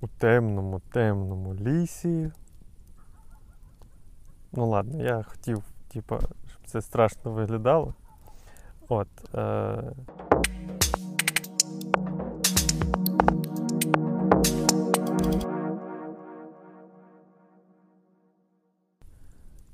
[0.00, 2.30] у темному, темному лісі.
[4.52, 7.94] Ну ладно, я хотів, типа, щоб це страшно виглядало.
[8.88, 9.34] От.
[9.34, 9.82] Е...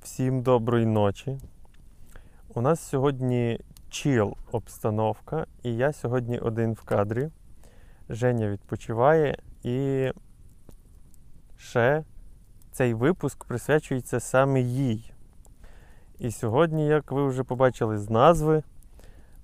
[0.02, 1.38] Всім доброї ночі.
[2.54, 3.60] У нас сьогодні
[3.90, 7.30] чіл обстановка, і я сьогодні один в кадрі.
[8.08, 10.10] Женя відпочиває і
[11.56, 12.04] ще
[12.72, 15.12] цей випуск присвячується саме їй.
[16.18, 18.62] І сьогодні, як ви вже побачили з назви,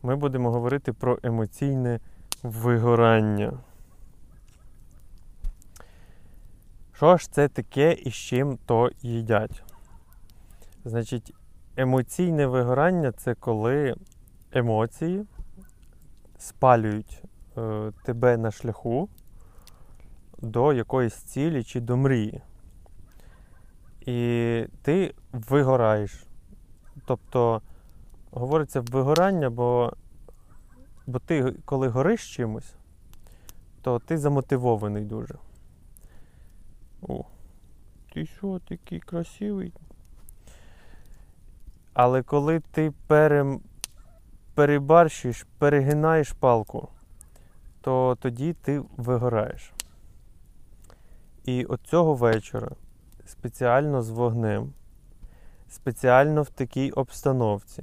[0.02, 2.00] ми будемо говорити про емоційне
[2.42, 3.52] вигорання.
[6.92, 9.62] Що ж це таке і з чим то їдять?
[10.84, 11.34] Значить,
[11.76, 13.94] емоційне вигорання це коли
[14.52, 15.26] емоції
[16.38, 17.22] спалюють
[17.58, 19.08] е, тебе на шляху
[20.42, 22.40] до якоїсь цілі чи до мрії.
[24.00, 26.24] І ти вигораєш.
[27.06, 27.62] Тобто,
[28.30, 29.92] говориться вигорання, бо,
[31.06, 32.74] бо ти, коли гориш чимось,
[33.82, 35.34] то ти замотивований дуже.
[37.02, 37.24] О,
[38.12, 39.72] ти що такий красивий?
[41.92, 43.60] Але коли ти перем,
[44.54, 46.88] перебарщиш, перегинаєш палку,
[47.80, 49.72] то тоді ти вигораєш.
[51.50, 52.70] І от цього вечора
[53.26, 54.72] спеціально з вогнем,
[55.68, 57.82] спеціально в такій обстановці,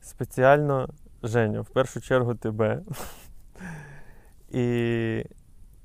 [0.00, 0.88] спеціально
[1.22, 2.82] Женя, в першу чергу тебе
[4.50, 5.24] і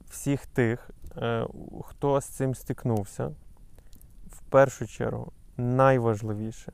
[0.10, 1.48] всіх тих, е,
[1.86, 3.28] хто з цим стикнувся,
[4.28, 6.72] в першу чергу найважливіше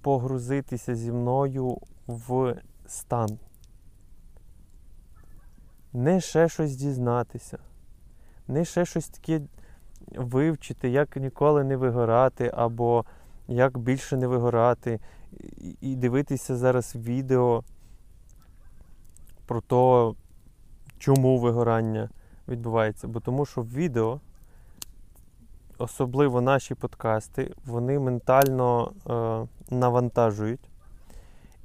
[0.00, 2.54] погрузитися зі мною в
[2.86, 3.38] стан.
[5.92, 7.58] Не ще щось дізнатися,
[8.48, 9.40] не ще щось таке
[10.16, 13.04] вивчити, як ніколи не вигорати, або
[13.48, 15.00] як більше не вигорати,
[15.80, 17.64] і дивитися зараз відео
[19.46, 20.18] про те,
[20.98, 22.10] чому вигорання
[22.48, 23.08] відбувається.
[23.08, 24.20] Бо тому що відео
[25.78, 30.70] особливо наші подкасти, вони ментально е, навантажують.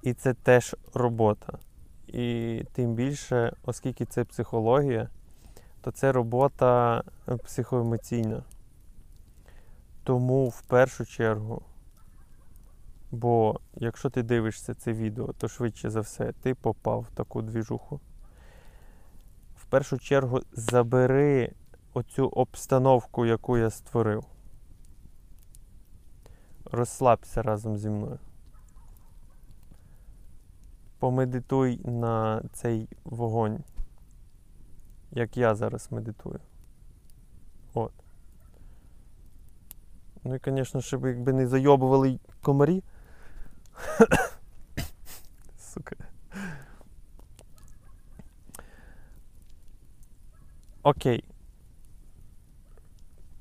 [0.04, 1.58] І це теж робота.
[2.08, 5.10] І тим більше, оскільки це психологія,
[5.82, 8.44] то це робота е, психоемоційна.
[10.04, 11.62] Тому в першу чергу,
[13.12, 18.00] бо якщо ти дивишся це відео, то швидше за все ти попав в таку двіжуху.
[19.56, 21.52] В першу чергу забери
[21.94, 24.26] оцю обстановку, яку я створив.
[26.72, 28.20] Розслабся разом зі мною.
[31.00, 33.60] Помедитуй на цей вогонь,
[35.12, 36.40] як я зараз медитую.
[37.74, 37.92] От.
[40.24, 42.84] Ну і, звісно, щоб якби не зайобували комарі.
[45.58, 45.96] Сука.
[50.84, 51.24] Окей.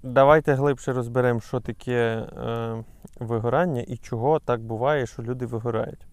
[0.02, 2.84] Давайте глибше розберемо, що таке е,
[3.20, 6.06] вигорання і чого так буває, що люди вигорають.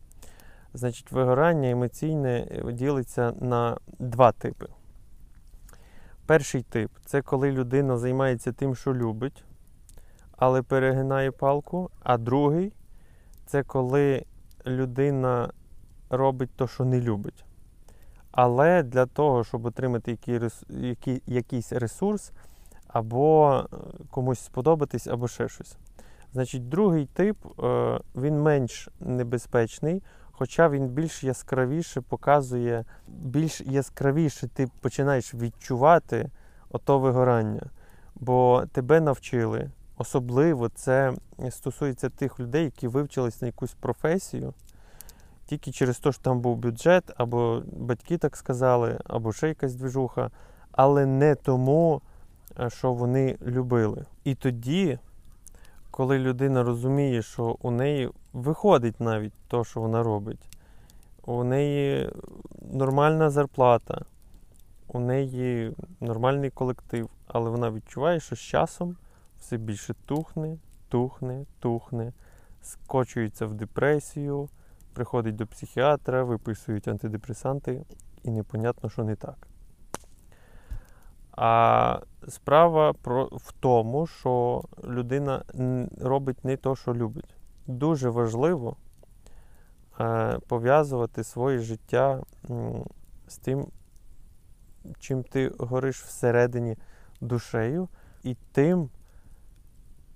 [0.73, 4.67] Значить, вигорання емоційне е, ділиться на два типи.
[6.27, 9.43] Перший тип це коли людина займається тим, що любить,
[10.37, 11.89] але перегинає палку.
[12.03, 12.73] А другий
[13.45, 14.25] це коли
[14.65, 15.49] людина
[16.09, 17.45] робить те, що не любить.
[18.31, 20.17] Але для того, щоб отримати
[21.25, 22.31] якийсь ресурс,
[22.87, 23.77] або е,
[24.11, 25.77] комусь сподобатись, або ще щось.
[26.33, 30.03] Значить, другий тип е, він менш небезпечний,
[30.37, 36.29] хоча він більш яскравіше показує, більш яскравіше ти починаєш відчувати
[36.69, 37.69] ото вигорання.
[38.15, 39.71] Бо тебе навчили.
[39.97, 41.13] Особливо це
[41.49, 44.53] стосується тих людей, які вивчились на якусь професію.
[45.45, 50.31] Тільки через те, що там був бюджет, або батьки так сказали, або ще якась движуха,
[50.71, 52.01] але не тому,
[52.67, 54.05] що вони любили.
[54.23, 54.99] І тоді,
[55.97, 60.49] коли людина розуміє, що у неї виходить навіть те, що вона робить,
[61.25, 62.09] у неї
[62.71, 64.05] нормальна зарплата,
[64.87, 68.95] у неї нормальний колектив, але вона відчуває, що з часом
[69.39, 70.57] все більше тухне,
[70.89, 72.13] тухне, тухне,
[72.61, 74.49] скочується в депресію,
[74.93, 77.85] приходить до психіатра, виписують антидепресанти,
[78.23, 79.47] і непонятно, що не так.
[81.37, 85.43] А справа про, в тому, що людина
[86.01, 87.35] робить не то, що любить.
[87.67, 88.75] Дуже важливо
[89.99, 92.23] е, пов'язувати своє життя
[93.27, 93.67] з тим,
[94.99, 96.77] чим ти гориш всередині
[97.21, 97.89] душею,
[98.23, 98.89] і тим,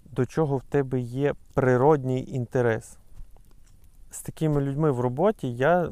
[0.06, 2.98] до чого в тебе є природній інтерес.
[4.12, 5.92] З такими людьми в роботі я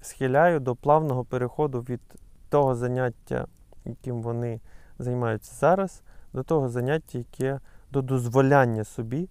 [0.00, 2.00] схиляю до плавного переходу від
[2.48, 3.46] того заняття,
[3.84, 4.60] яким вони
[4.98, 6.02] займаються зараз,
[6.32, 7.60] до того заняття, яке
[7.92, 9.28] до дозволяння собі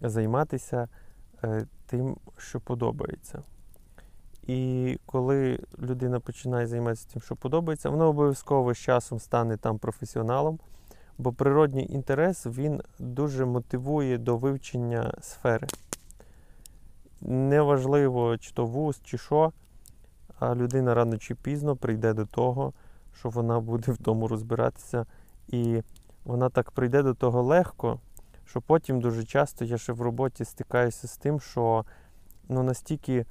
[0.00, 0.88] займатися
[1.44, 3.42] е, тим, що подобається.
[4.46, 10.58] І коли людина починає займатися тим, що подобається, вона обов'язково з часом стане там професіоналом,
[11.18, 15.66] бо природній інтерес він дуже мотивує до вивчення сфери.
[17.20, 19.52] Неважливо, чи то вуз, чи що,
[20.38, 22.72] а людина рано чи пізно прийде до того,
[23.20, 25.06] що вона буде в тому розбиратися.
[25.48, 25.82] І
[26.24, 28.00] вона так прийде до того легко,
[28.44, 31.84] що потім дуже часто я ще в роботі стикаюся з тим, що
[32.48, 33.26] ну, настільки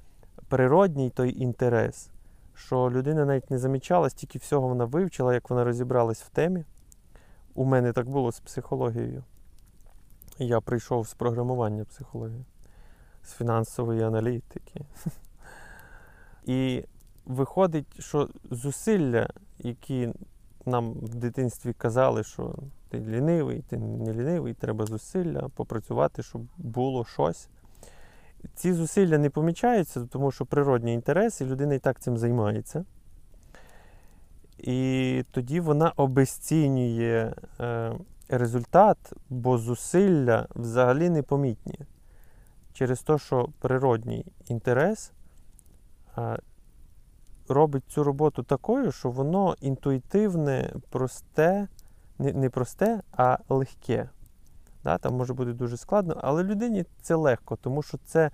[0.47, 2.09] природній той інтерес,
[2.55, 6.65] що людина навіть не замічала, стільки всього вона вивчила, як вона розібралась в темі.
[7.53, 9.23] У мене так було з психологією.
[10.37, 12.45] Я прийшов з програмування психології,
[13.23, 14.85] з фінансової аналітики.
[16.45, 16.83] І
[17.29, 19.27] виходить, що зусилля,
[19.59, 20.09] які
[20.65, 22.55] нам в дитинстві казали, що
[22.89, 27.49] ти лінивий, ти не лінивий, треба зусилля попрацювати, щоб було щось.
[28.55, 32.85] Ці зусилля не помічаються, тому що природній інтерес, і людина і так цим займається.
[34.57, 37.93] І тоді вона обесцінює е,
[38.29, 41.79] результат, бо зусилля взагалі непомітні.
[42.73, 45.11] Через те, що природній інтерес
[46.17, 46.39] е,
[47.49, 51.67] робить цю роботу такою, що воно інтуїтивне, просте,
[52.19, 54.09] не, просте, а легке.
[54.83, 58.31] Да, Там може бути дуже складно, але людині це легко, тому що це,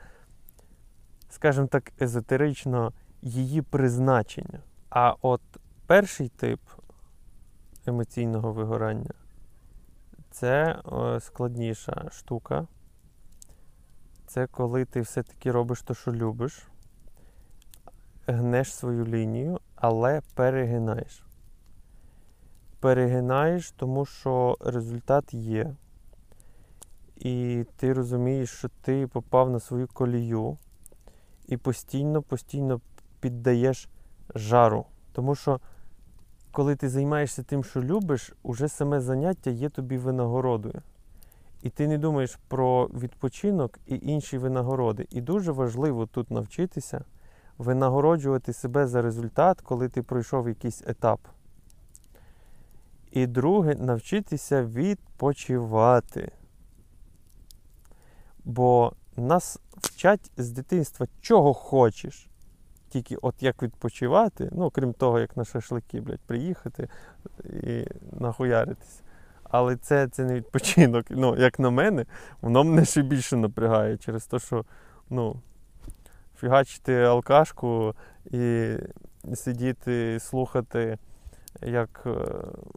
[1.30, 4.60] скажімо так, езотерично її призначення.
[4.90, 5.42] А от
[5.88, 6.60] перший тип
[7.86, 9.14] емоційного вигорання
[10.32, 10.82] це
[11.20, 12.68] складніша штука.
[14.28, 16.68] Це коли ти все-таки робиш те, що любиш,
[18.28, 21.24] гнеш свою лінію, але перегинаєш.
[22.80, 25.76] Перегинаєш, тому що результат є.
[27.16, 30.58] І ти розумієш, що ти попав на свою колію
[31.48, 32.82] і постійно-постійно
[33.20, 33.90] піддаєш
[34.36, 34.86] жару.
[35.14, 35.60] Тому що,
[36.52, 40.82] коли ти займаєшся тим, що любиш, уже саме заняття є тобі винагородою.
[41.64, 45.08] І ти не думаєш про відпочинок і інші винагороди.
[45.10, 47.04] І дуже важливо тут навчитися
[47.58, 51.20] винагороджувати себе за результат, коли ти пройшов якийсь етап.
[53.12, 56.32] І друге, навчитися відпочивати.
[58.46, 62.28] Бо нас вчать з дитинства чого хочеш.
[62.90, 66.90] Тільки от як відпочивати, ну, крім того, як на шашлики, блядь, приїхати
[67.44, 67.86] і
[68.20, 69.02] нахуяритись.
[69.44, 71.06] Але це це не відпочинок.
[71.10, 72.06] Ну, як на мене,
[72.42, 74.66] воно мене ще більше напрягає через те, що
[75.10, 75.42] ну,
[76.40, 77.96] фігачити алкашку
[78.26, 78.76] і
[79.34, 80.98] сидіти, слухати,
[81.62, 82.12] як е,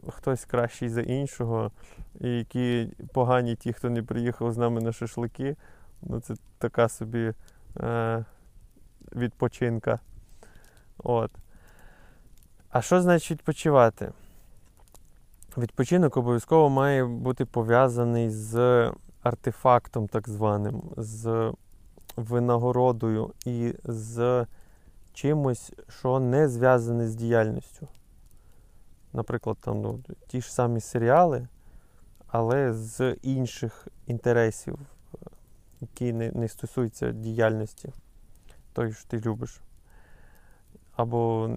[0.07, 1.71] хтось кращий за іншого,
[2.19, 5.55] і які погані ті, хто не приїхав з нами на шашлики.
[6.01, 7.33] Ну, це така собі
[7.79, 8.25] е,
[9.15, 9.99] відпочинка.
[10.97, 11.31] От.
[12.69, 14.11] А що значить відпочивати?
[15.57, 18.91] Відпочинок обов'язково має бути пов'язаний з
[19.23, 21.53] артефактом, так званим, з
[22.19, 24.45] винагородою і з
[25.13, 27.87] чимось, що не зв'язане з діяльністю.
[29.13, 31.47] Наприклад, там ну, ті ж самі серіали,
[32.27, 34.79] але з інших інтересів,
[35.81, 37.93] які не, не стосуються діяльності,
[38.73, 39.61] той, що ти любиш.
[40.95, 41.49] Або,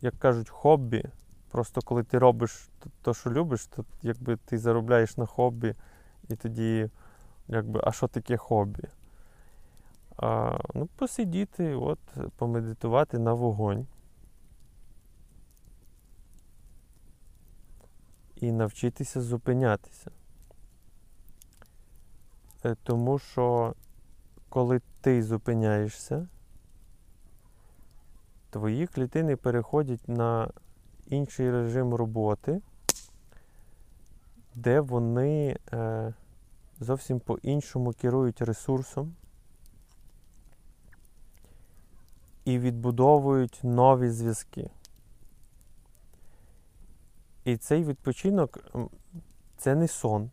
[0.00, 1.04] як кажуть, хобі.
[1.50, 2.68] Просто коли ти робиш
[3.02, 5.74] те, що любиш, то якби ти заробляєш на хобі,
[6.28, 6.90] і тоді,
[7.48, 8.82] якби, а що таке хобі?
[10.18, 11.98] А, Ну, посидіти, от,
[12.36, 13.86] помедитувати на вогонь.
[18.36, 20.10] І навчитися зупинятися.
[22.64, 23.74] Е, тому що
[24.48, 26.28] коли ти зупиняєшся,
[28.50, 30.50] твої клітини переходять на
[31.06, 32.60] інший режим роботи,
[34.54, 36.14] де вони е,
[36.80, 39.14] зовсім по-іншому керують ресурсом
[42.48, 44.70] і відбудовують нові зв'язки.
[47.44, 48.58] І цей відпочинок
[49.56, 50.30] це не сон.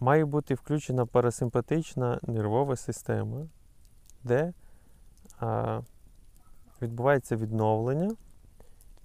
[0.00, 3.46] Має бути включена парасимпатична нервова система,
[4.24, 4.52] де
[5.38, 5.80] а,
[6.82, 8.16] відбувається відновлення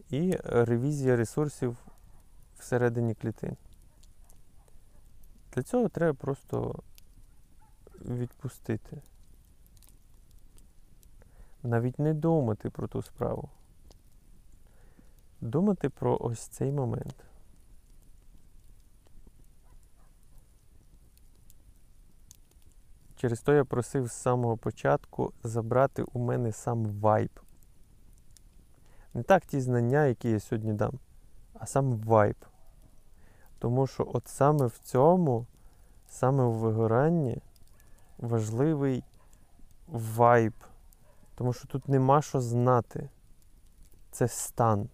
[0.10, 1.78] і ревізія ресурсів
[2.58, 3.58] всередині клітин.
[5.54, 6.84] Для цього треба просто
[8.02, 9.02] відпустити.
[11.64, 13.50] Навіть не думати про ту справу.
[15.42, 17.16] Думати про ось цей момент.
[23.16, 27.40] Через то я просив з самого початку забрати у мене сам вайб.
[29.14, 31.00] Не так ті знання, які я сьогодні дам,
[31.54, 32.36] а сам вайб.
[33.60, 35.46] Тому що от саме в цьому,
[36.08, 37.42] саме у вигоранні
[38.18, 39.04] важливий
[39.88, 40.54] вайб.
[41.36, 43.10] Тому що тут нема що знати.
[44.12, 44.90] Це стан.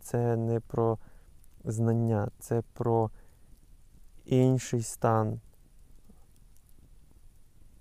[0.00, 0.98] Це не про
[1.64, 3.10] знання, це про
[4.24, 5.40] інший стан,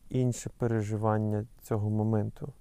[0.09, 2.53] інше переживання цього моменту.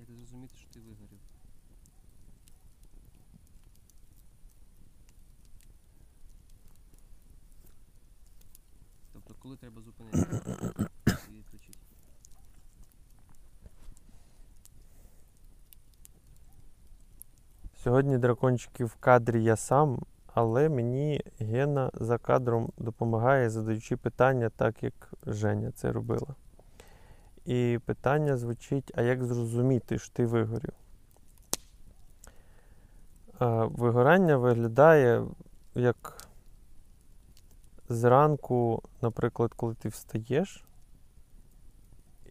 [0.00, 1.20] Як зрозуміти, що ти вигорів?
[9.12, 10.42] Тобто, коли треба зупинитися
[11.28, 11.78] і відключити?
[17.82, 20.02] Сьогодні дракончики в кадрі я сам,
[20.34, 26.34] але мені Гена за кадром допомагає, задаючи питання, так як Женя це робила.
[27.44, 30.72] І питання звучить: а як зрозуміти, що ти вигорів?
[33.60, 35.26] Вигорання виглядає
[35.74, 36.28] як
[37.88, 40.64] зранку, наприклад, коли ти встаєш,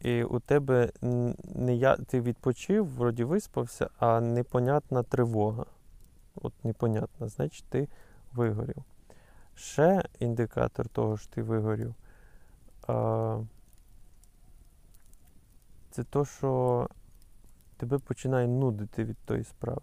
[0.01, 0.91] і у тебе
[1.55, 5.65] не я, ти відпочив, вроді виспався, а непонятна тривога.
[6.35, 7.87] От непонятна, значить ти
[8.33, 8.83] вигорів.
[9.55, 11.95] Ще індикатор того, що ти вигорів,
[12.87, 13.39] а,
[15.91, 16.87] це то, що
[17.77, 19.81] тебе починає нудити від тої справи.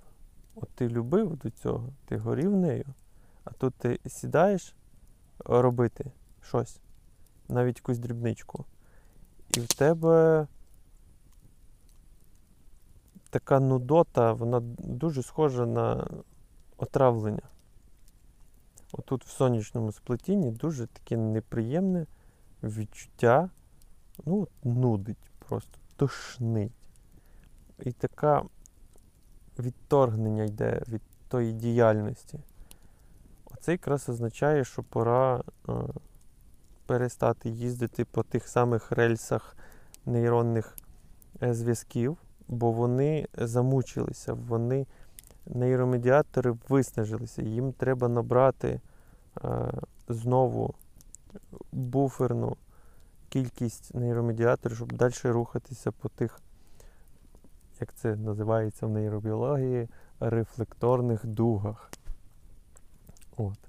[0.54, 2.86] От ти любив до цього, ти горів нею,
[3.44, 4.74] а тут ти сідаєш
[5.38, 6.80] робити щось,
[7.48, 8.64] навіть якусь дрібничку.
[9.54, 10.46] І в тебе
[13.30, 16.08] така нудота, вона дуже схожа на
[16.76, 17.48] отравлення.
[18.92, 22.06] Отут в сонячному сплетінні дуже таке неприємне
[22.62, 23.50] відчуття,
[24.26, 26.72] ну, нудить просто, тошнить.
[27.78, 28.42] І таке
[29.58, 32.40] відторгнення йде від тої діяльності.
[33.44, 35.72] Оце якраз означає, що пора е,
[36.86, 39.56] перестати їздити по тих самих рельсах
[40.06, 40.76] нейронних
[41.42, 42.16] е, зв'язків,
[42.48, 44.86] бо вони замучилися, вони
[45.46, 47.42] нейромедіатори виснажилися.
[47.42, 48.80] Їм треба набрати
[49.44, 49.72] е,
[50.08, 50.74] знову
[51.72, 52.56] буферну
[53.28, 56.40] кількість нейромедіаторів, щоб далі рухатися по тих,
[57.80, 59.88] як це називається в нейробіології,
[60.20, 61.90] рефлекторних дугах.
[63.36, 63.65] От.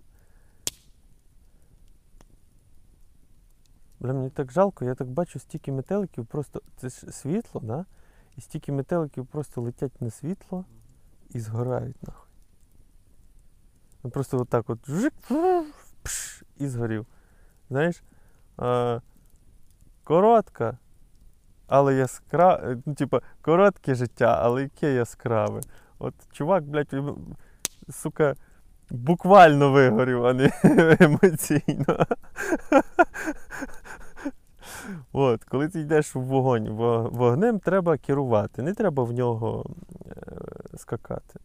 [4.00, 7.86] Бля, мені так жалко, я так бачу стільки метеликів, просто це ж світло, да?
[8.36, 10.66] І стільки метеликів просто летять на світло
[11.30, 12.30] і згорають нахуй.
[14.04, 15.14] Ну, просто отак от жик,
[16.04, 17.06] пш, і згорів.
[17.70, 18.04] Знаєш,
[18.58, 19.02] а,
[20.04, 20.78] коротка,
[21.68, 25.62] але яскраве, ну, типа, коротке життя, але яке яскраве.
[26.00, 26.96] От чувак, блядь,
[27.90, 28.36] сука,
[28.90, 30.52] буквально вигорів, а не
[31.00, 32.06] емоційно.
[35.12, 36.70] От, коли ти йдеш в вогонь,
[37.12, 39.66] вогнем треба керувати, не треба в нього
[40.06, 41.40] е, скакати.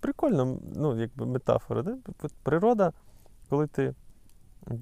[0.00, 1.96] Прикольно, ну, якби метафора, да?
[2.42, 2.92] Природа,
[3.48, 3.94] коли ти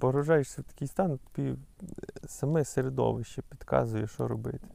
[0.01, 1.57] погружаєшся в такий стан, тобі е,
[2.27, 4.69] саме середовище підказує, що робити.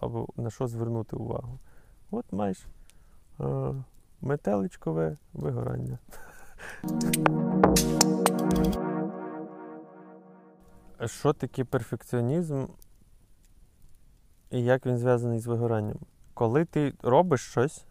[0.00, 1.58] Або на що звернути увагу.
[2.10, 2.66] От маєш
[3.40, 3.74] е,
[4.20, 5.98] метеличкове вигорання.
[11.06, 12.66] Що таке перфекціонізм
[14.50, 15.96] і як він зв'язаний з вигоранням?
[16.34, 17.86] Коли ти робиш щось,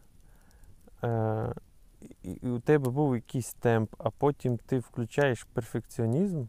[1.03, 1.53] е,
[2.23, 6.45] і, у тебе був якийсь темп, а потім ти включаєш перфекціонізм,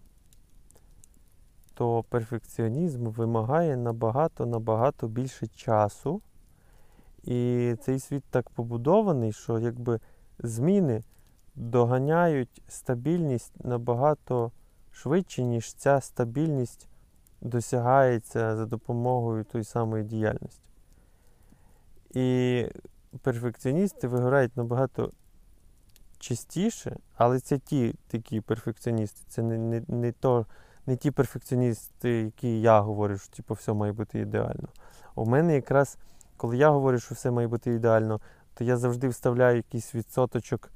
[1.74, 6.22] то перфекціонізм вимагає набагато-набагато більше часу.
[7.24, 10.00] І цей світ так побудований, що якби
[10.38, 11.02] зміни
[11.54, 14.52] доганяють стабільність набагато
[14.92, 16.88] швидше, ніж ця стабільність
[17.40, 20.62] досягається за допомогою тої самої діяльності.
[22.14, 22.66] І
[23.22, 25.12] перфекціоністи вигорають набагато
[26.18, 30.46] частіше, але це ті такі перфекціоністи, це не, не, не, то,
[30.86, 34.68] не ті перфекціоністи, які я говорю, що типу, все має бути ідеально.
[35.14, 35.98] У мене якраз,
[36.40, 38.20] коли я говорю, що все має бути ідеально,
[38.54, 40.70] то я завжди вставляю якийсь відсоточок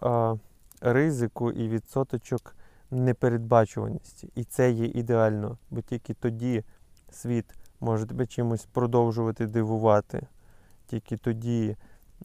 [0.00, 0.34] а,
[0.80, 2.56] ризику і відсоточок
[2.90, 4.30] непередбачуваності.
[4.34, 6.64] І це є ідеально, бо тільки тоді
[7.10, 7.44] світ
[7.80, 10.26] може тебе чимось продовжувати дивувати,
[10.86, 11.76] тільки тоді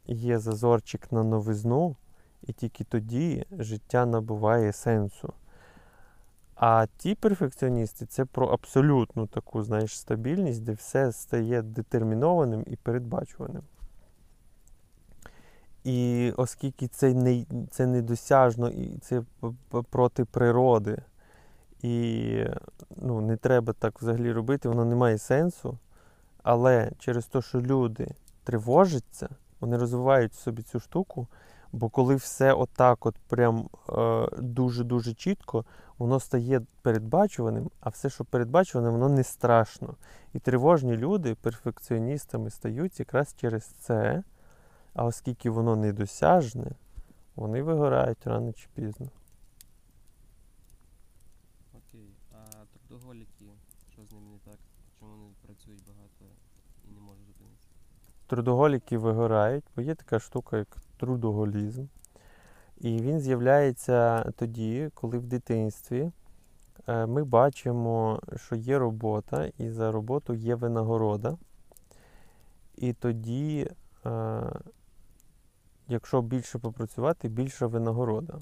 [0.06, 1.96] є зазорчик на новизну,
[2.42, 5.34] і тільки тоді життя набуває сенсу.
[6.66, 13.64] А ті перфекціоністи це про абсолютну таку, знаєш, стабільність, де все стає детермінованим і передбачуваним.
[15.84, 19.24] І оскільки це, не, це недосяжно і це
[19.90, 20.98] проти природи,
[21.82, 22.38] і
[22.96, 25.78] ну, не треба так взагалі робити, воно не має сенсу.
[26.44, 28.08] Але через те, що люди
[28.44, 29.30] тривожаться,
[29.60, 31.28] вони розвивають собі цю штуку,
[31.74, 35.66] бо коли все отак, от прям е, дуже-дуже чітко,
[35.98, 39.96] воно стає передбачуваним, а все, що передбачуване, воно не страшно.
[40.34, 44.24] І тривожні люди перфекціоністами стають якраз через це.
[44.94, 46.72] А оскільки воно недосяжне,
[47.36, 49.08] вони вигорають рано чи пізно.
[51.74, 52.16] Окей.
[52.32, 53.46] А трудоголіки,
[53.94, 54.60] що з ними не так?
[55.00, 56.26] Чому вони працюють багато
[56.88, 57.73] і не можуть зупинитися?
[58.28, 61.86] Трудоголіки вигорають, бо є така штука, як трудоголізм.
[62.78, 66.12] І він з'являється тоді, коли в дитинстві
[66.88, 71.38] е, ми бачимо, що є робота, і за роботу є винагорода.
[72.76, 73.70] І тоді,
[74.06, 74.42] е,
[75.88, 78.40] якщо більше попрацювати, більша винагорода.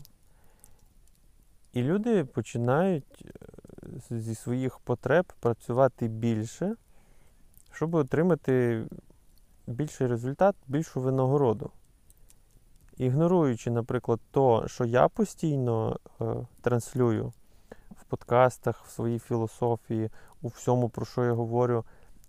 [1.74, 3.26] І люди починають
[4.12, 6.76] е, зі своїх потреб працювати більше,
[7.72, 8.84] щоб отримати
[9.71, 11.71] більший результат, більшу винагороду.
[12.97, 16.25] Ігноруючи, наприклад, то, що я постійно е,
[16.62, 17.34] транслюю
[17.91, 20.10] в подкастах, в своїй філософії,
[20.41, 21.86] у всьому, про що я говорю,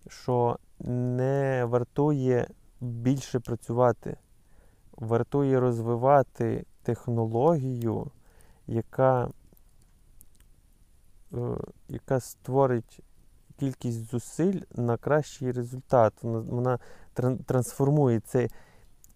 [0.09, 2.49] що не вартує
[2.81, 4.17] більше працювати,
[4.93, 8.11] вартує розвивати технологію,
[8.67, 9.31] яка,
[11.35, 11.57] е,
[11.89, 13.03] яка створить
[13.63, 16.13] кількість зусиль на кращий результат.
[16.23, 16.79] Вона, вона
[17.47, 18.49] трансформує це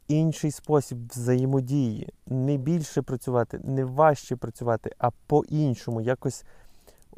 [0.09, 2.13] інший спосіб взаємодії.
[2.27, 6.45] Не більше працювати, не важче працювати, а по-іншому, якось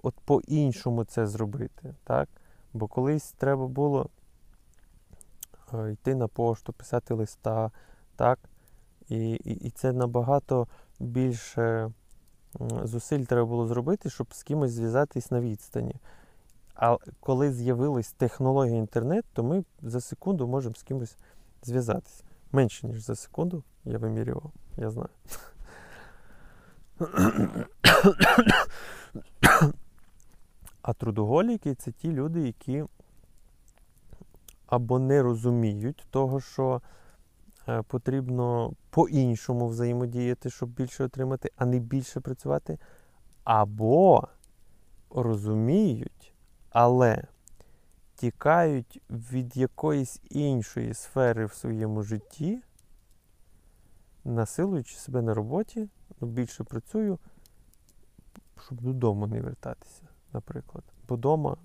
[0.03, 1.95] от по-іншому це зробити.
[2.05, 2.29] Так?
[2.73, 4.09] Бо колись треба було
[5.75, 7.71] е, йти на пошту, писати листа,
[8.17, 8.39] так?
[9.09, 10.69] І, і, і це набагато
[11.01, 11.93] більше
[12.85, 15.97] зусиль треба було зробити, щоб з кимось зв'язатись на відстані.
[16.79, 21.17] А коли з'явилась технологія інтернет, то ми за секунду можемо з кимось
[21.63, 22.25] зв'язатися.
[22.53, 25.09] Менше, ніж за секунду, я вимірював, я знаю.
[30.83, 32.85] А трудоголіки це ті люди, які
[34.67, 36.83] або не розуміють того, що
[37.69, 42.79] е, потрібно по-іншому взаємодіяти, щоб більше отримати, а не більше працювати,
[43.45, 44.29] або
[45.11, 46.18] розуміють,
[46.71, 47.25] але
[48.15, 52.63] тікають від якоїсь іншої сфери в своєму житті,
[54.25, 55.89] насилуючи себе на роботі,
[56.21, 57.19] ну, більше працюю,
[58.67, 60.03] щоб додому не вертатися,
[60.33, 60.85] наприклад.
[61.09, 61.57] Бо вдома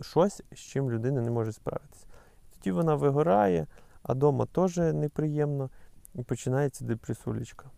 [0.00, 2.06] щось, з чим людина не може справитися.
[2.54, 3.66] Тоді вона вигорає,
[4.02, 5.70] а вдома теж неприємно,
[6.14, 7.70] і починається депресулечка.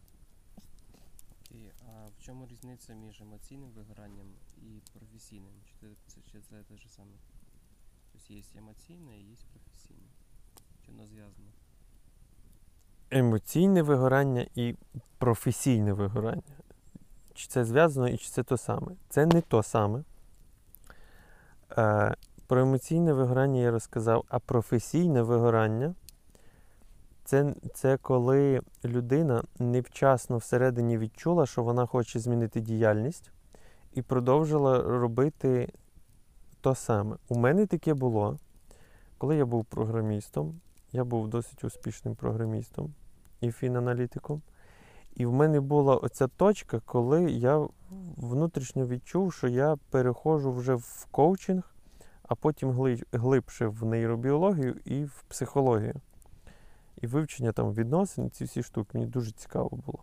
[1.42, 1.72] Окей.
[1.87, 5.53] А в чому різниця між емоційним вигоранням і професійним?
[5.64, 7.12] Чи це, чи це те ж саме?
[8.12, 10.09] Тобто є емоційне і є професійне.
[10.87, 11.48] Чи воно зв'язано?
[13.11, 14.77] Емоційне вигорання і
[15.18, 16.42] професійне вигорання.
[17.35, 18.92] Чи це зв'язано і чи це то саме?
[19.09, 20.05] Це не то саме.
[21.79, 22.14] Е,
[22.46, 25.94] про емоційне вигорання я розказав, а професійне вигорання
[27.24, 33.31] це, це коли людина невчасно всередині відчула, що вона хоче змінити діяльність
[33.94, 35.72] і продовжила робити
[36.68, 37.16] то саме.
[37.28, 38.38] У мене таке було,
[39.18, 40.61] коли я був програмістом,
[40.92, 42.94] я був досить успішним програмістом
[43.40, 44.42] і фінаналітиком.
[45.14, 47.68] І в мене була оця точка, коли я
[48.16, 51.74] внутрішньо відчув, що я переходжу вже в коучинг,
[52.22, 55.94] а потім глибше в нейробіологію і в психологію.
[57.00, 58.90] І вивчення там відносин, ці всі штуки.
[58.94, 59.98] Мені дуже цікаво було.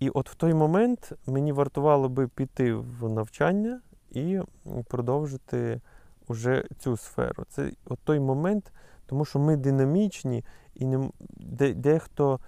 [0.00, 4.40] І от в той момент мені вартувало би піти в навчання і
[4.88, 5.80] продовжити
[6.28, 7.44] уже цю сферу.
[7.48, 8.72] Це от той момент,
[9.06, 12.40] тому що ми динамічні, і не, де, дехто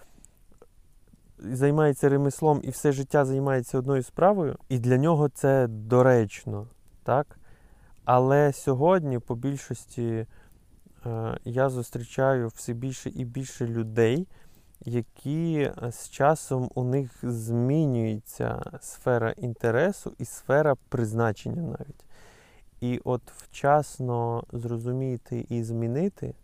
[1.38, 6.66] займається ремеслом і все життя займається одною справою, і для нього це доречно.
[7.02, 7.38] Так?
[8.04, 10.26] Але сьогодні, по більшості,
[11.06, 14.28] е, я зустрічаю все більше і більше людей,
[14.84, 22.04] які е, з часом у них змінюється сфера інтересу і сфера призначення навіть.
[22.80, 26.34] І от вчасно зрозуміти і змінити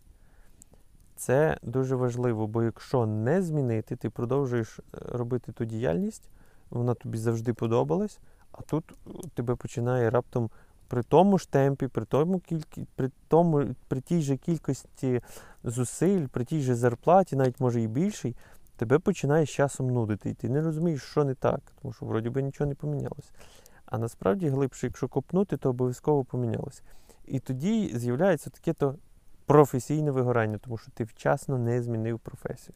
[1.16, 6.29] це дуже важливо, бо якщо не змінити, ти продовжуєш е, робити ту діяльність,
[6.70, 8.18] вона тобі завжди подобалась,
[8.53, 10.51] а тут е, тебе починає раптом
[10.94, 15.20] при тому ж темпі, при тому кількі, при тому, при тій же кількості
[15.64, 18.37] зусиль, при тій же зарплаті, навіть може і більшій,
[18.76, 22.30] тебе починає з часом нудити, і ти не розумієш, що не так, тому що вроді
[22.30, 23.33] би нічого не помінялось.
[23.87, 26.83] А насправді глибше, якщо копнути, то обов'язково помінялось.
[27.24, 28.94] І тоді з'являється таке то
[29.46, 32.74] професійне вигорання, тому що ти вчасно не змінив професію.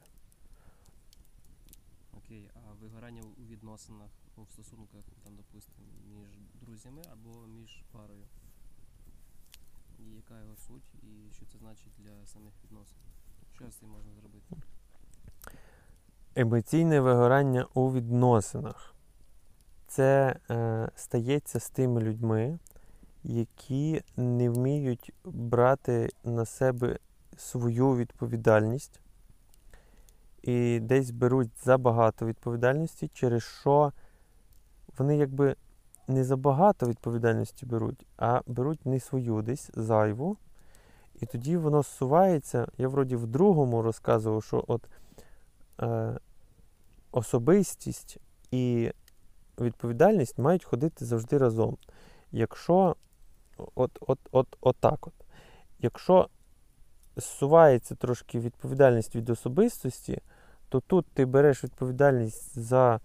[2.12, 5.02] Окей, а вигорання у відносинах, в стосунках,
[6.78, 8.24] друзями або між парою.
[9.98, 12.96] І яка його суть, і що це значить для самих відносин?
[13.54, 14.66] Що з цим можна зробити?
[16.34, 18.94] Емоційне вигорання у відносинах.
[19.86, 22.58] Це е, стається з тими людьми,
[23.24, 26.98] які не вміють брати на себе
[27.36, 29.00] свою відповідальність
[30.42, 33.92] і десь беруть забагато відповідальності, через що
[34.98, 35.56] вони якби
[36.08, 40.36] не забагато відповідальності беруть, а беруть не свою десь зайву.
[41.20, 42.66] І тоді воно зсувається.
[42.78, 44.88] Я вроді в другому розказував, що от
[45.80, 46.18] е,
[47.12, 48.18] особистість
[48.50, 48.92] і
[49.60, 51.76] відповідальність мають ходити завжди разом.
[52.32, 52.96] Якщо
[53.74, 55.12] от, от, от, от так от.
[55.78, 56.28] Якщо
[57.16, 60.20] зсувається трошки відповідальність від особистості,
[60.68, 63.00] то тут ти береш відповідальність за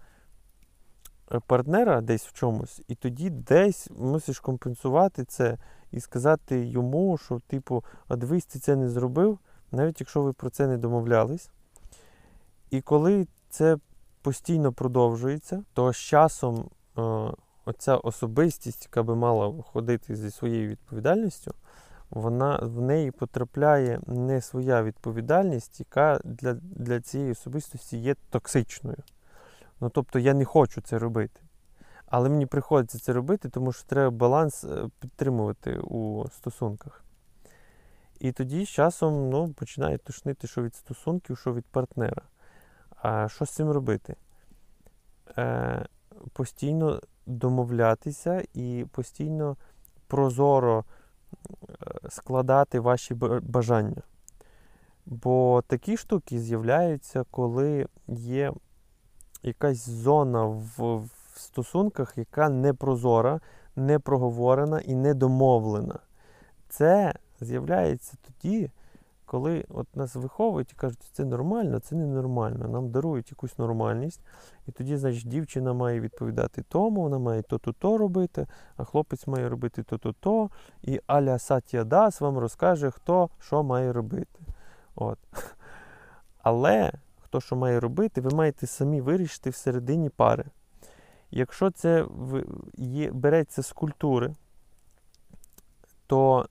[1.46, 5.58] партнера десь в чомусь, і тоді десь мусиш компенсувати це
[5.92, 9.38] і сказати йому, що, типу, а дивись, ти це не зробив,
[9.72, 11.50] навіть якщо ви про це не домовлялись.
[12.70, 13.76] І коли це
[14.22, 17.02] постійно продовжується, то з часом е,
[17.64, 21.54] оця особистість, яка би мала ходити зі своєю відповідальністю,
[22.10, 28.98] вона в неї потрапляє не своя відповідальність, яка для, для цієї особистості є токсичною.
[29.80, 31.40] Ну тобто я не хочу це робити.
[32.06, 37.04] Але мені приходиться це робити, тому що треба баланс е, підтримувати у стосунках.
[38.20, 42.22] І тоді з часом ну, починає тошнити, що від стосунків, що від партнера.
[42.96, 44.16] А що з цим робити?
[45.38, 45.86] Е,
[46.32, 49.56] постійно домовлятися і постійно
[50.06, 51.76] прозоро е,
[52.08, 54.02] складати ваші бажання.
[55.06, 58.52] Бо такі штуки з'являються, коли є
[59.44, 63.40] якась зона в, в стосунках, яка не прозора,
[63.76, 65.98] не проговорена і не домовлена.
[66.68, 68.70] Це з'являється тоді,
[69.26, 72.68] коли от нас виховують і кажуть, це нормально, це ненормально.
[72.68, 74.20] Нам дарують якусь нормальність,
[74.68, 79.48] і тоді, значить, дівчина має відповідати тому, вона має то-то то робити, а хлопець має
[79.48, 80.50] робити то-то то,
[80.82, 84.40] і аля Сатія Дас вам розкаже, хто що має робити.
[84.94, 85.18] От.
[86.42, 86.92] Але
[87.34, 90.44] хто що має робити, ви маєте самі вирішити всередині пари.
[91.30, 92.06] Якщо це
[92.74, 94.34] є, береться з культури,
[96.06, 96.48] то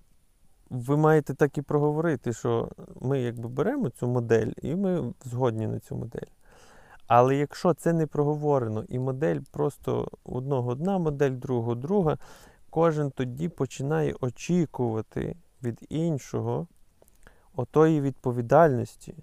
[0.69, 2.69] ви маєте так і проговорити, що
[3.01, 6.27] ми якби беремо цю модель і ми згодні на цю модель.
[7.07, 12.17] Але якщо це не проговорено, і модель просто одного одна модель, другого друга,
[12.69, 16.67] кожен тоді починає очікувати від іншого
[17.55, 19.15] отої відповідальності.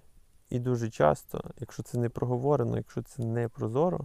[0.51, 3.99] І дуже часто, якщо це не проговорено, якщо це не прозоро,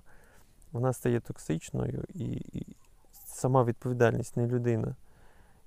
[0.72, 2.76] вона стає токсичною і, і
[3.24, 4.96] сама відповідальність не людина.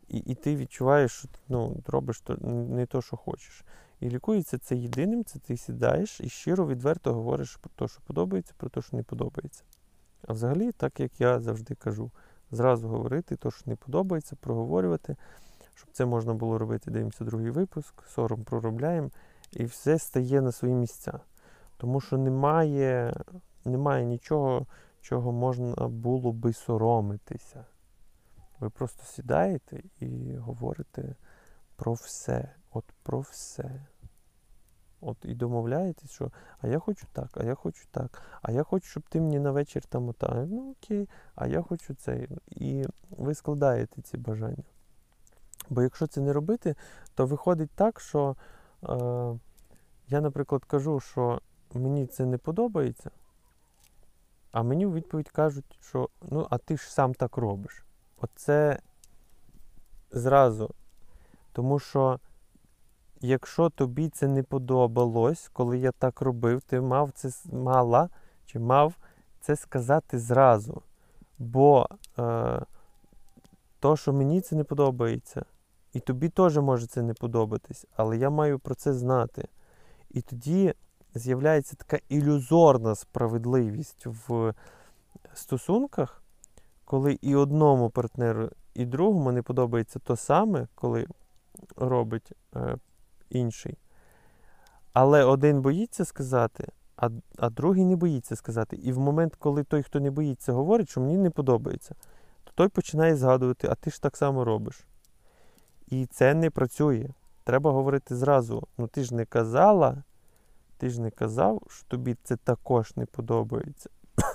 [0.07, 3.63] І, і ти відчуваєш, що ти ну, робиш то, не то, що хочеш.
[3.99, 8.53] І лікується це єдиним, це ти сідаєш і щиро відверто говориш про те, що подобається,
[8.57, 9.63] про те, що не подобається.
[10.27, 12.11] А взагалі, так як я завжди кажу,
[12.51, 15.15] зразу говорити те, що не подобається, проговорювати,
[15.75, 16.91] щоб це можна було робити.
[16.91, 19.09] Дивимося другий випуск, сором проробляємо,
[19.51, 21.19] і все стає на свої місця.
[21.77, 23.13] Тому що немає,
[23.65, 24.65] немає нічого,
[25.01, 27.65] чого можна було би соромитися.
[28.59, 31.15] Ви просто сідаєте і говорите
[31.75, 32.55] про все.
[32.71, 33.85] От про все.
[35.01, 36.31] От і домовляєтесь, що
[36.61, 39.51] а я хочу так, а я хочу так, а я хочу, щоб ти мені на
[39.51, 40.45] вечір там ота.
[40.49, 42.27] Ну окей, а я хочу це.
[42.47, 44.63] І ви складаєте ці бажання.
[45.69, 46.75] Бо якщо це не робити,
[47.15, 48.35] то виходить так, що
[50.07, 51.41] я, наприклад, кажу, що
[51.73, 53.11] мені це не подобається,
[54.51, 57.85] а мені у відповідь кажуть, що ну, а ти ж сам так робиш.
[58.21, 58.79] Оце
[60.11, 60.69] зразу.
[61.53, 62.19] Тому що
[63.21, 68.09] якщо тобі це не подобалось, коли я так робив, ти мав це мала
[68.45, 68.93] чи мав
[69.41, 70.81] це сказати зразу.
[71.39, 71.87] Бо
[72.19, 72.61] е,
[73.79, 75.45] то, що мені це не подобається,
[75.93, 79.47] і тобі теж може це не подобатись, але я маю про це знати.
[80.09, 80.73] І тоді
[81.15, 84.53] з'являється така ілюзорна справедливість в
[85.33, 86.23] стосунках,
[86.85, 91.07] коли і одному партнеру, і другому не подобається то саме, коли
[91.75, 92.77] робить е,
[93.29, 93.77] інший.
[94.93, 98.75] Але один боїться сказати, а, а другий не боїться сказати.
[98.75, 101.95] І в момент, коли той, хто не боїться, говорить, що мені не подобається,
[102.43, 104.85] то той починає згадувати, а ти ж так само робиш.
[105.89, 107.09] І це не працює.
[107.43, 108.67] Треба говорити зразу.
[108.77, 110.03] Ну ти ж не казала,
[110.77, 113.89] ти ж не казав, що тобі це також не подобається.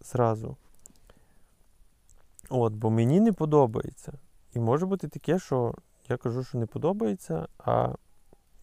[0.00, 0.56] Зразу.
[2.48, 4.12] От, бо мені не подобається.
[4.54, 5.74] І може бути таке, що
[6.08, 7.94] я кажу, що не подобається, а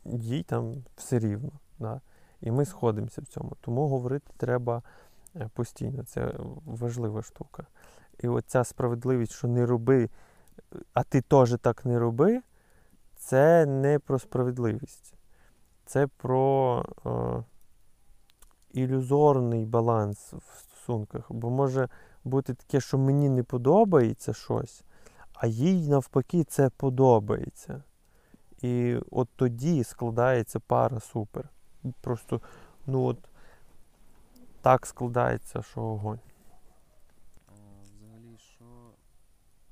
[0.06, 1.52] їй там все рівно.
[1.80, 2.02] Да?
[2.42, 3.52] І ми сходимося в цьому.
[3.62, 4.84] Тому говорити треба
[5.36, 6.04] е, постійно.
[6.04, 6.34] Це
[6.66, 7.66] важлива штука.
[8.20, 10.10] І оця справедливість, що не роби,
[10.94, 12.42] а ти теж так не роби,
[13.18, 15.14] це не про справедливість.
[15.86, 17.44] Це про е,
[18.80, 21.26] ілюзорний баланс в стосунках.
[21.32, 21.90] Бо може
[22.24, 24.84] бути таке, що мені не подобається щось,
[25.34, 27.84] а їй навпаки це подобається.
[28.62, 31.50] І от тоді складається пара супер.
[32.02, 32.42] Просто,
[32.86, 33.18] ну от
[34.62, 36.20] так складається, що огонь.
[37.48, 37.52] А,
[37.84, 38.66] взагалі, що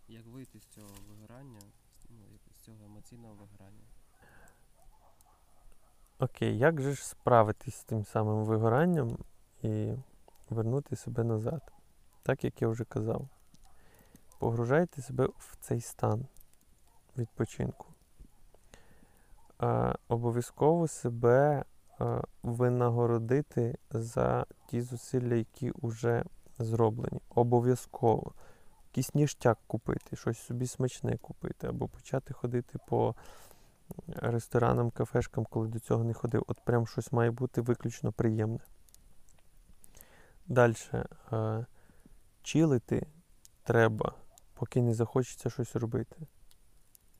[0.07, 1.59] як вийти з цього вигорання,
[2.09, 3.83] ну, як- з цього емоційного вигорання?
[6.19, 9.17] Окей, як же ж справитись з тим самим вигоранням
[9.61, 9.93] і
[10.49, 11.71] вернути себе назад?
[12.23, 13.27] Так як я вже казав.
[14.39, 16.25] Погружайте себе в цей стан
[17.17, 17.87] відпочинку.
[19.61, 21.63] Е, обов'язково себе
[22.01, 26.23] е, винагородити за ті зусилля, які вже
[26.59, 27.19] зроблені.
[27.29, 28.33] Обов'язково.
[28.87, 33.15] Якийсь ніштяк купити, щось собі смачне купити, або почати ходити по
[34.07, 36.43] ресторанам, кафешкам, коли до цього не ходив.
[36.47, 38.59] От прям щось має бути виключно приємне.
[40.47, 40.75] Далі.
[41.33, 41.65] Е,
[42.45, 43.07] чилити
[43.63, 44.13] треба,
[44.53, 46.15] поки не захочеться щось робити.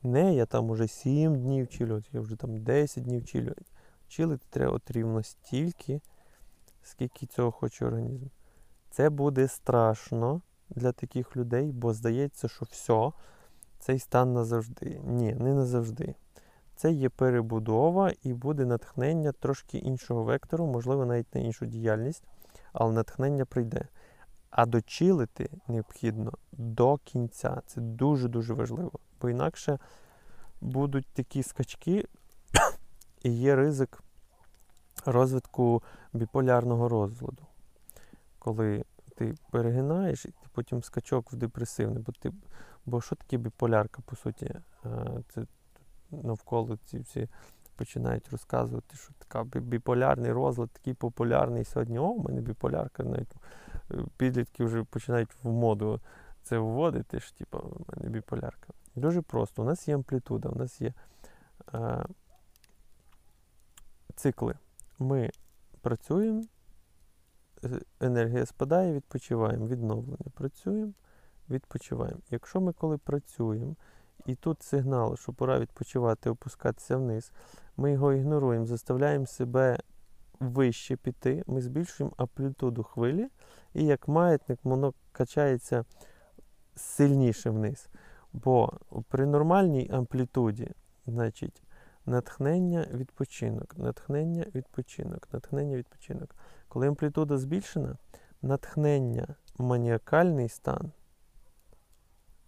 [0.02, 3.54] Не, я там уже 7 днів чилю, я вже там 10 днів чилю.
[4.08, 6.00] Чилити треба от рівно стільки,
[6.82, 8.26] скільки цього хоче організм.
[8.90, 13.12] Це буде страшно для таких людей, бо здається, що все,
[13.78, 15.00] цей стан назавжди.
[15.04, 16.14] Ні, не назавжди.
[16.76, 22.24] Це є перебудова і буде натхнення трошки іншого вектору, можливо, навіть на іншу діяльність,
[22.72, 23.88] але натхнення прийде.
[24.50, 27.62] А дочилити необхідно до кінця.
[27.66, 28.92] Це дуже-дуже важливо.
[29.20, 29.78] Бо інакше
[30.60, 32.08] будуть такі скачки,
[33.22, 34.02] і є ризик
[35.06, 37.46] розвитку біполярного розладу.
[38.38, 38.84] Коли
[39.16, 42.02] ти перегинаєш, і ти потім скачок в депресивний.
[42.02, 42.32] Бо, ти,
[42.86, 44.54] бо що таке біполярка, по суті?
[44.84, 45.46] Е, Це
[46.10, 47.28] навколо ці всі
[47.76, 51.98] починають розказувати, що така біполярний розлад, такий популярний сьогодні.
[51.98, 53.02] О, у мене біполярка.
[53.02, 53.34] Навіть
[53.90, 56.00] е, підлітки вже починають в моду
[56.42, 58.72] це вводити, що типу, у мене біполярка.
[58.94, 59.62] Дуже просто.
[59.62, 60.92] У нас є амплітуда, у нас є
[61.74, 62.04] е,
[64.14, 64.54] цикли.
[64.98, 65.30] Ми
[65.80, 66.44] працюємо,
[68.00, 70.26] енергія спадає, відпочиваємо, відновлення.
[70.34, 70.92] Працюємо,
[71.50, 72.20] відпочиваємо.
[72.30, 73.76] Якщо ми коли працюємо,
[74.26, 77.32] і тут сигнал, що пора відпочивати, опускатися вниз,
[77.76, 79.78] ми його ігноруємо, заставляємо себе
[80.40, 83.28] вище піти, ми збільшуємо амплітуду хвилі,
[83.74, 85.84] і як маятник воно качається
[86.74, 87.88] сильніше вниз.
[88.32, 88.72] Бо
[89.08, 90.70] при нормальній амплітуді,
[91.06, 91.62] значить,
[92.06, 96.34] натхнення, відпочинок, натхнення, відпочинок, натхнення, відпочинок.
[96.68, 97.96] Коли амплітуда збільшена,
[98.42, 99.26] натхнення,
[99.58, 100.92] маніакальний стан,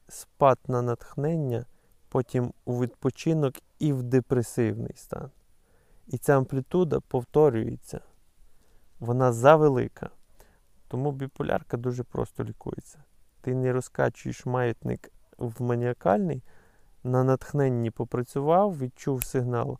[0.08, 1.66] спад на натхнення,
[2.08, 5.30] потім у відпочинок і в депресивний стан.
[6.06, 8.00] І ця амплітуда повторюється.
[9.00, 10.10] Вона завелика.
[10.88, 12.98] Тому біполярка дуже просто лікується.
[13.40, 16.42] Ти не розкачуєш маятник в маніакальний,
[17.04, 19.78] на натхненні попрацював, відчув сигнал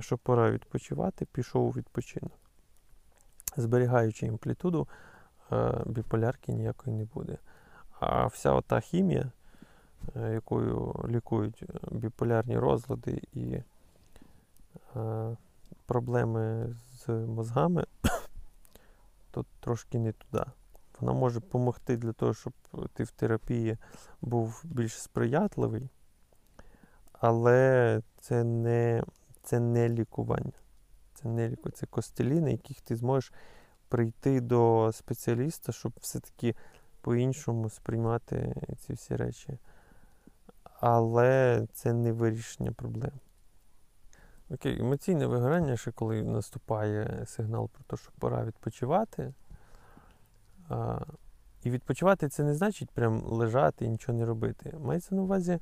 [0.00, 2.32] що пора відпочивати, пішов у відпочинок.
[3.56, 4.88] Зберігаючи амплітуду,
[5.52, 7.38] е, біполярки ніякої не буде.
[8.00, 9.32] А вся ота хімія,
[10.16, 13.62] якою лікують е, біполярні розлади і
[14.96, 15.36] е,
[15.86, 17.84] проблеми з мозгами,
[19.30, 20.44] то трошки не туди.
[21.00, 22.52] Вона може допомогти для того, щоб
[22.92, 23.78] ти в терапії
[24.20, 25.88] був більш сприятливий,
[27.12, 29.04] але це не,
[29.42, 30.52] це не лікування.
[31.14, 33.32] Це не лікування, це костелі, на яких ти зможеш
[33.88, 36.54] прийти до спеціаліста, щоб все-таки
[37.00, 39.58] по-іншому сприймати ці всі речі.
[40.80, 43.12] Але це не вирішення проблем.
[44.50, 49.34] Окей, емоційне вигорання, ще коли наступає сигнал про те, що пора відпочивати.
[50.68, 51.00] А,
[51.62, 54.76] і відпочивати це не значить прям лежати і нічого не робити.
[54.80, 55.58] Мається на увазі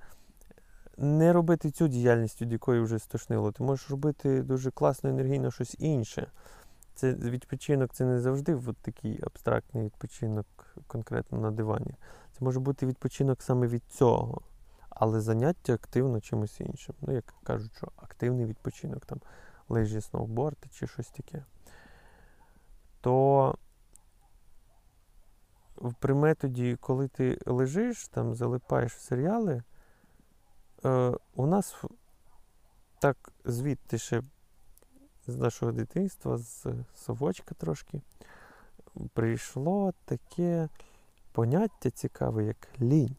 [0.97, 3.53] не робити цю діяльність, від якої вже стошнило.
[3.53, 6.27] Ти можеш робити дуже класно, енергійно щось інше.
[6.95, 10.47] Це відпочинок це не завжди от такий абстрактний відпочинок
[10.87, 11.95] конкретно на дивані.
[12.33, 14.41] Це може бути відпочинок саме від цього,
[14.97, 16.95] але заняття активно чимось іншим.
[17.01, 19.21] Ну, як кажуть, що активний відпочинок, там
[19.69, 21.45] лижі, сноуборди чи щось таке.
[23.01, 23.55] То
[25.99, 29.63] при методі, коли ти лежиш, там залипаєш в серіали,
[30.85, 31.85] е, у нас
[32.99, 34.23] так звідти ще
[35.27, 38.03] з нашого дитинства, з совочка трошки,
[39.13, 40.69] прийшло таке
[41.33, 43.17] поняття цікаве, як лінь.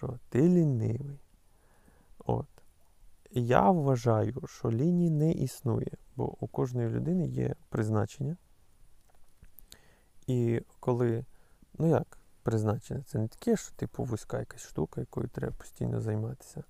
[0.00, 1.18] Що ти лінивий.
[2.18, 2.46] От.
[3.30, 8.36] Я вважаю, що лінії не існує, бо у кожної людини є призначення.
[10.26, 11.24] І коли,
[11.78, 16.64] ну як призначення, це не таке, що типу вузька якась штука, якою треба постійно займатися.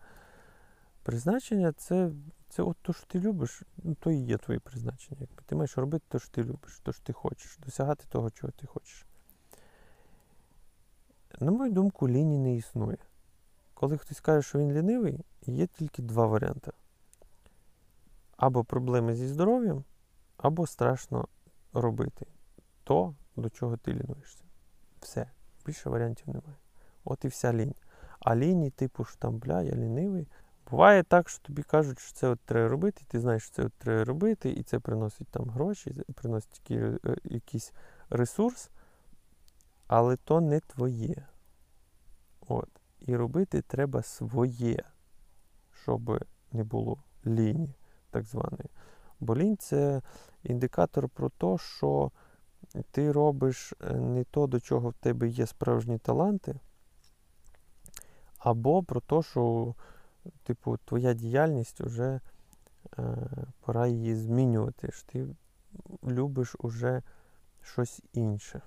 [1.02, 2.10] Призначення це,
[2.48, 5.20] це от то, що ти любиш, ну, то і є твоє призначення.
[5.20, 5.42] Якби.
[5.46, 8.66] Ти маєш робити те, що ти любиш, те, що ти хочеш, досягати того, чого ти
[8.66, 9.06] хочеш.
[11.40, 12.98] На мою думку, лінії не існує.
[13.80, 16.72] Коли хтось каже, що він лінивий, є тільки два варіанти:
[18.36, 19.84] або проблеми зі здоров'ям,
[20.36, 21.28] або страшно
[21.72, 22.26] робити
[22.84, 24.44] то, до чого ти лінуєшся.
[25.00, 25.30] Все.
[25.66, 26.56] Більше варіантів немає.
[27.04, 27.74] От і вся лінь.
[28.18, 30.28] А лінії, типу, що там, бля, я лінивий.
[30.70, 33.64] Буває так, що тобі кажуть, що це от треба робити, і ти знаєш, що це
[33.64, 37.72] от треба робити, і це приносить там гроші, приносить який, е, якийсь
[38.10, 38.70] ресурс,
[39.86, 41.26] але то не твоє.
[42.48, 42.79] От.
[43.00, 44.84] І робити треба своє,
[45.82, 47.74] щоб не було ліні,
[48.10, 48.70] так званої.
[49.20, 50.02] Бо лінь це
[50.42, 52.10] індикатор про те, що
[52.90, 56.60] ти робиш е, не то, до чого в тебе є справжні таланти,
[58.38, 59.74] або про те, що
[60.42, 62.20] типу, твоя діяльність вже
[62.98, 63.16] е,
[63.60, 64.92] пора її змінювати.
[64.92, 65.26] що Ти
[66.04, 67.02] любиш уже
[67.62, 68.62] щось інше.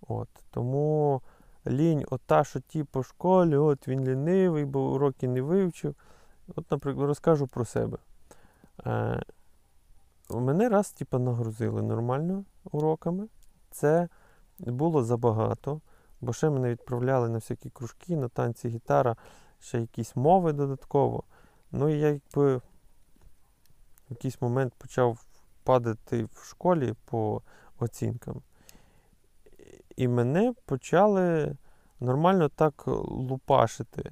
[0.00, 0.28] От.
[0.50, 1.22] Тому
[1.66, 5.94] лінь, ота, що ті по школі, от він лінивий, бо уроки не вивчив.
[6.56, 7.98] От, наприклад, розкажу про себе.
[8.86, 9.22] Е,
[10.30, 13.28] мене раз типу, нагрузили нормально уроками.
[13.70, 14.08] Це
[14.58, 15.80] було забагато,
[16.20, 19.16] бо ще мене відправляли на всякі кружки, на танці, гітара,
[19.60, 21.24] ще якісь мови додатково.
[21.72, 22.62] Ну і я якби в
[24.10, 25.24] якийсь момент почав
[25.64, 27.42] падати в школі по
[27.78, 28.42] оцінкам.
[29.96, 31.56] І мене почали
[32.00, 34.10] нормально так лупашити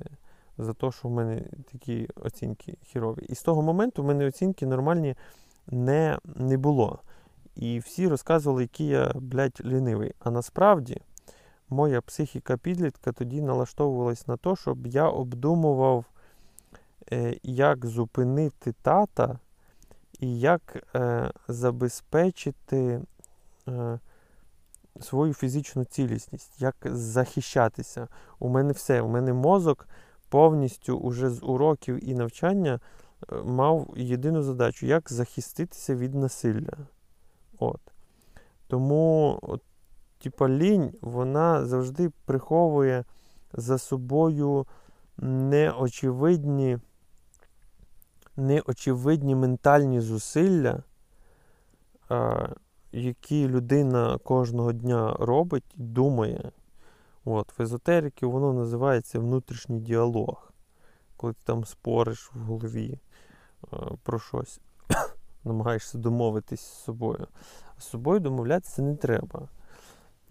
[0.58, 3.26] за те, що в мене такі оцінки хірові.
[3.28, 5.14] І з того моменту в мене оцінки нормальні
[5.66, 6.98] не, не було.
[7.56, 10.14] І всі розказували, який я, блядь, лінивий.
[10.18, 11.00] А насправді
[11.68, 16.04] моя психіка підлітка тоді налаштовувалась на те, щоб я обдумував,
[17.12, 19.38] е, як зупинити тата
[20.20, 23.00] і як е, забезпечити
[23.68, 23.98] е,
[25.00, 28.08] свою фізичну цілісність, як захищатися.
[28.38, 29.88] У мене все, у мене мозок
[30.28, 32.80] повністю уже з уроків і навчання
[33.32, 36.72] е, мав єдину задачу, як захиститися від насилля.
[37.58, 37.80] От.
[38.66, 39.62] Тому, от,
[40.18, 43.04] типа, лінь, вона завжди приховує
[43.52, 44.66] за собою
[45.18, 46.78] неочевидні,
[48.36, 50.82] неочевидні ментальні зусилля,
[52.08, 52.48] а,
[52.92, 56.52] які людина кожного дня робить і думає.
[57.24, 60.52] От, в езотерики воно називається внутрішній діалог.
[61.16, 62.98] Коли ти там спориш в голові
[63.72, 64.60] е, про щось,
[65.44, 67.26] намагаєшся домовитись з собою.
[67.76, 69.48] А з собою домовлятися не треба.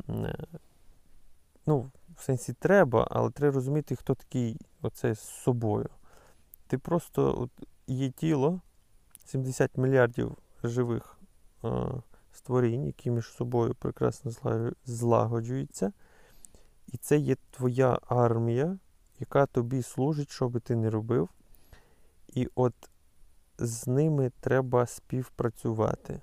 [0.10, 0.36] Е,
[1.70, 5.90] Ну, в сенсі треба, але треба розуміти, хто такий оце з собою.
[6.68, 8.62] Ти просто от є тіло,
[9.26, 11.18] 70 мільярдів живих
[11.64, 11.70] е,
[12.50, 14.32] створінь, які між собою прекрасно
[14.86, 15.94] злагоджуються.
[16.88, 18.78] І це є твоя армія,
[19.20, 21.30] яка тобі служить, що би ти не робив.
[22.28, 22.74] І от
[23.58, 26.22] з ними треба співпрацювати,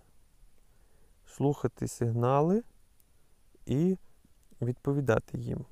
[1.27, 2.62] слухати сигнали
[3.66, 3.99] і
[4.62, 5.64] відповідати їм.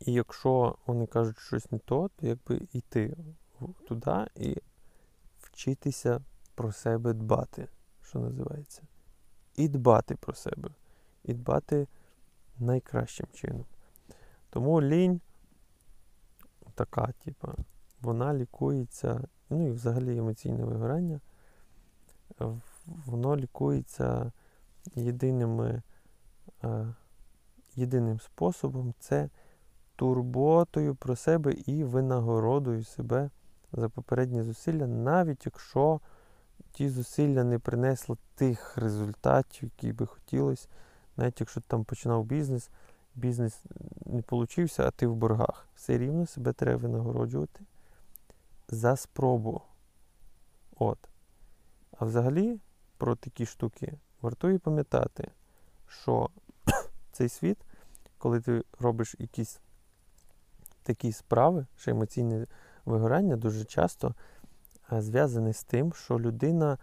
[0.00, 3.16] І якщо вони кажуть щось не то, то якби йти
[3.88, 4.56] туди і
[5.38, 6.20] вчитися
[6.54, 7.68] про себе дбати,
[8.12, 8.82] що називається.
[9.56, 10.70] І дбати про себе.
[11.24, 11.86] І дбати
[12.58, 13.64] найкращим чином.
[14.50, 15.20] Тому лінь
[16.74, 17.54] така, типа,
[18.00, 21.20] вона лікується, ну і взагалі емоційне вигорання,
[22.86, 24.32] воно лікується
[24.94, 25.82] єдиними,
[26.64, 26.94] е,
[27.74, 29.30] єдиним способом це
[29.96, 33.30] турботою про себе і винагородою себе
[33.72, 36.00] за попередні зусилля, навіть якщо
[36.72, 40.68] ті зусилля не принесли тих результатів, які би хотілося,
[41.16, 42.70] навіть якщо ти там починав бізнес,
[43.14, 43.62] бізнес
[44.06, 45.68] не получився, а ти в боргах.
[45.74, 47.60] Все рівно себе треба винагороджувати
[48.68, 49.62] за спробу.
[50.76, 50.98] От.
[51.98, 52.60] А взагалі
[52.96, 53.92] про такі штуки
[54.22, 55.30] вартує пам'ятати,
[55.88, 56.30] що
[57.12, 57.58] цей світ,
[58.18, 59.60] коли ти робиш якісь
[60.82, 62.46] такі справи, що емоційне
[62.84, 64.14] вигорання дуже часто
[64.92, 66.78] е, зв'язане з тим, що людина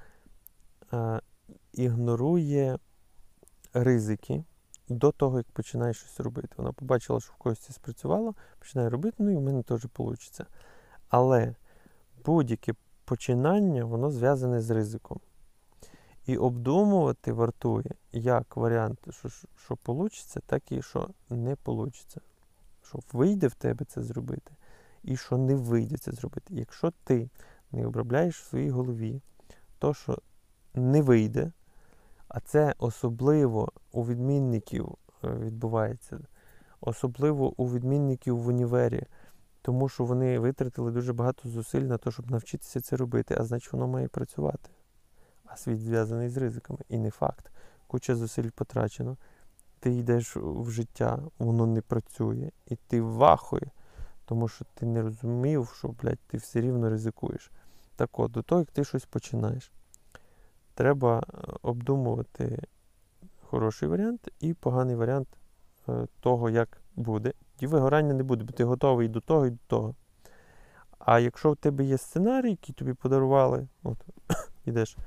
[0.94, 1.20] е,
[1.74, 2.80] ігнорує
[3.74, 4.44] ризики
[4.90, 6.48] до того, як починає щось робити.
[6.58, 10.46] Вона побачила, що в когось це спрацювало, починає робити, ну і в мене теж вийде.
[11.10, 11.56] Але
[12.26, 12.74] будь-яке
[13.06, 15.20] починання, воно зв'язане з ризиком.
[16.26, 22.22] І обдумувати вартує як варіант, що, що вийде, так і що не вийде.
[22.84, 24.52] Що вийде в тебе це зробити,
[25.04, 26.56] і що не вийде це зробити.
[26.56, 27.30] Якщо ти
[27.72, 29.22] не обробляєш в своїй голові
[29.80, 30.18] то, що
[30.74, 31.52] не вийде,
[32.28, 36.20] а це особливо у відмінників е, відбувається,
[36.82, 39.04] особливо у відмінників в універі,
[39.62, 43.74] тому що вони витратили дуже багато зусиль на те, щоб навчитися це робити, а значить
[43.74, 44.70] воно має працювати.
[45.46, 46.80] А світ зв'язаний з ризиками.
[46.90, 47.52] І не факт.
[47.88, 49.18] Куча зусиль потрачено.
[49.80, 53.72] Ти йдеш в життя, воно не працює, і ти вахує,
[54.26, 57.52] тому що ти не розумів, що, блядь, ти все рівно ризикуєш.
[58.00, 59.72] Так от, до того, як ти щось починаєш,
[60.74, 62.64] треба е, обдумувати
[63.46, 65.28] хороший варіант і поганий варіант
[65.90, 67.34] е, того, як буде.
[67.60, 69.96] І вигорання не буде, бо ти готовий і до того, і до того.
[71.00, 73.98] А якщо в тебе є сценарій, який тобі подарували, от,
[74.66, 74.98] ідеш,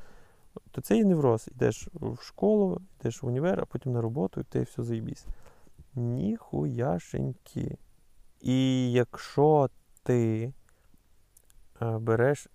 [0.70, 1.48] то це і невроз.
[1.52, 5.26] Йдеш в школу, йдеш в універ, а потім на роботу, і ти все заїбісь.
[5.94, 7.78] Ніхуяшеньки.
[8.40, 9.70] І якщо
[10.02, 10.52] ти
[11.82, 12.48] е, береш,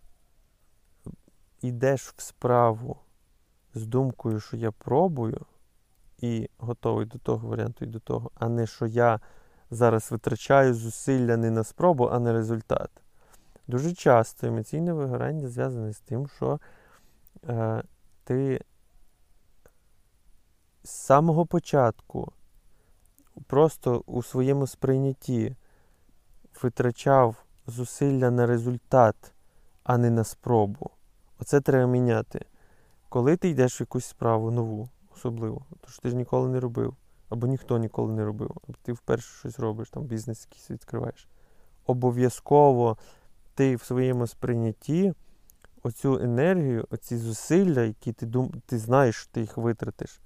[1.62, 2.98] йдеш в справу
[3.74, 5.46] з думкою, що я пробую,
[6.20, 9.20] і готовий до того варіанту і до того, а не що я
[9.72, 12.90] зараз витрачаю зусилля не на спробу, а на результат.
[13.68, 16.60] Дуже часто емоційне вигорання зв'язане з тим, що
[17.50, 17.84] е,
[18.24, 18.62] ти
[20.84, 22.32] з самого початку
[23.48, 25.56] просто у своєму сприйнятті
[26.64, 27.36] витрачав
[27.68, 29.34] зусилля на результат,
[29.84, 30.90] а не на спробу.
[31.40, 32.46] Оце треба міняти.
[33.10, 36.96] Коли ти йдеш в якусь справу нову, особливо, тому що ти ж ніколи не робив,
[37.30, 41.28] або ніхто ніколи не робив, або ти вперше щось робиш, там бізнес якийсь відкриваєш.
[41.86, 42.98] Обов'язково
[43.56, 45.14] ти в своєму сприйнятті
[45.84, 48.52] оцю енергію, оці зусилля, які ти дум...
[48.66, 50.22] ти знаєш, що ти їх витратиш,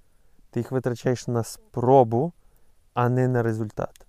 [0.50, 2.32] ти їх витрачаєш на спробу,
[2.94, 4.06] а не на результат.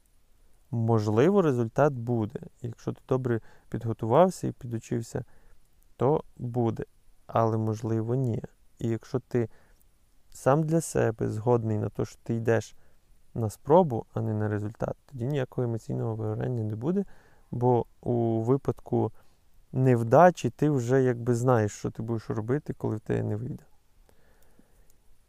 [0.72, 2.40] Можливо, результат буде.
[2.62, 5.26] Якщо ти добре підготувався і підучився,
[5.98, 6.84] то буде.
[7.34, 8.44] Але можливо, ні.
[8.80, 9.50] І якщо ти
[10.30, 12.76] сам для себе згодний на те, що ти йдеш
[13.34, 17.06] на спробу, а не на результат, тоді ніякого емоційного вигорання не буде,
[17.52, 19.12] бо у випадку
[19.72, 23.64] невдачі ти вже якби знаєш, що ти будеш робити, коли в тебе не вийде.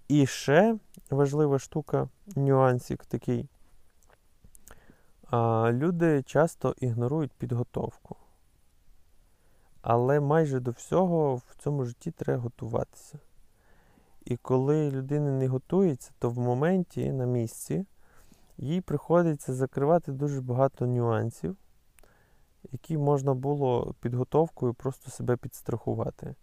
[0.08, 0.78] І ще
[1.10, 3.48] важлива штука, нюансик такий.
[5.72, 8.16] Люди часто ігнорують підготовку.
[9.86, 13.18] Але майже до всього в цьому житті треба готуватися.
[14.24, 17.86] І коли людина не готується, то в моменті на місці
[18.56, 21.56] їй приходиться закривати дуже багато нюансів,
[22.72, 26.34] які можна було підготовкою просто себе підстрахувати.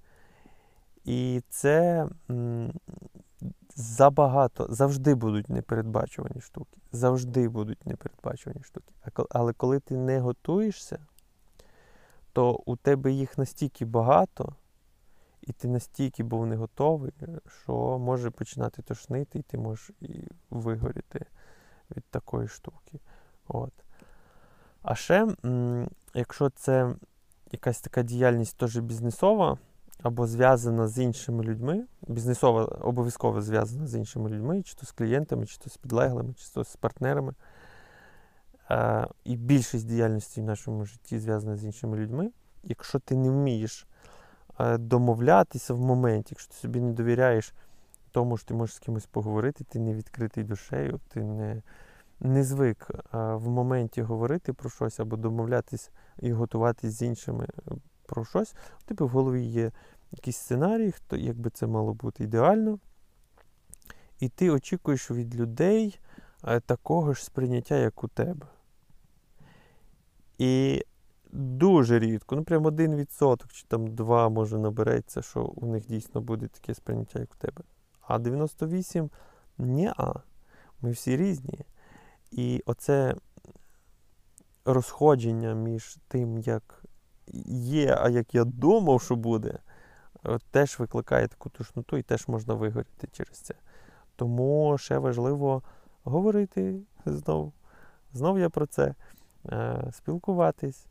[1.06, 2.08] І це
[3.76, 6.78] забагато, завжди будуть непередбачувані штуки.
[6.92, 8.94] Завжди будуть непередбачувані штуки.
[9.30, 11.00] Але коли ти не готуєшся,
[12.34, 14.55] то у тебе їх настільки багато,
[15.41, 17.11] і ти настільки був не готовий,
[17.63, 21.25] що може починати тошнити, і ти можеш і вигоріти
[21.95, 22.99] від такої штуки.
[23.47, 23.73] От.
[24.82, 25.27] А ще,
[26.13, 26.95] якщо це
[27.51, 29.57] якась така діяльність теж бізнесова
[30.03, 35.45] або зв'язана з іншими людьми, бізнесова обов'язково зв'язана з іншими людьми, чи то з клієнтами,
[35.45, 37.34] чи то з підлеглими, чи то з партнерами.
[38.72, 42.32] Е, і більшість діяльності в нашому житті зв'язана з іншими людьми.
[42.63, 43.88] Якщо ти не вмієш
[44.59, 47.53] е, домовлятися в моменті, якщо ти собі не довіряєш
[48.11, 51.61] тому, що ти можеш з кимось поговорити, ти не відкритий душею, ти не,
[52.19, 57.72] не звик е, в моменті говорити про щось або домовлятись і готуватись з іншими е,
[58.05, 59.72] про щось, у тебе в голові є
[60.11, 62.80] якийсь сценарій, хто, як би це мало бути ідеально.
[64.19, 65.99] І ти очікуєш від людей
[66.43, 68.47] е, такого ж сприйняття, як у тебе.
[70.42, 70.86] І
[71.32, 76.22] дуже рідко, ну прям один відсоток чи там два може набереться, що у них дійсно
[76.22, 77.64] буде таке сприйняття, як у тебе.
[78.02, 79.10] А 98
[79.58, 80.14] ні, а
[80.82, 81.60] ми всі різні.
[82.32, 83.16] І оце
[84.66, 86.84] розходження між тим, як
[87.48, 89.60] є, а як я думав, що буде,
[90.26, 93.54] е, теж викликає таку тушноту і теж можна вигоріти через це.
[94.16, 95.64] Тому ще важливо
[96.04, 97.54] говорити знов.
[98.14, 98.96] Знов я про це.
[99.46, 100.86] Е, Спілкуватись,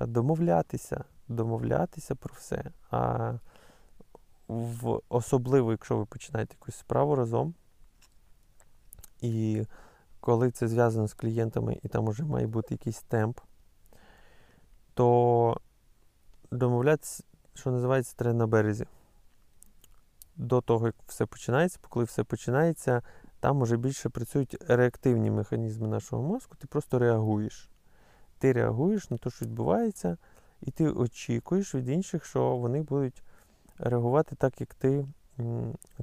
[0.00, 2.64] е, домовлятися, домовлятися про все.
[2.90, 3.32] А
[4.48, 7.54] в, особливо, якщо ви починаєте якусь справу разом,
[9.20, 9.64] і
[10.20, 13.40] коли це зв'язано з клієнтами, і там вже має бути якийсь темп,
[14.94, 15.60] то
[16.50, 17.24] домовлятися,
[17.54, 18.86] що називається, треба на березі.
[20.36, 23.02] До того, як все починається, коли все починається,
[23.40, 27.70] там вже більше працюють реактивні механізми нашого мозку, ти просто реагуєш.
[28.38, 30.16] Ти реагуєш на те, що відбувається,
[30.62, 33.22] і ти очікуєш від інших, що вони будуть
[33.78, 35.06] реагувати так, як ти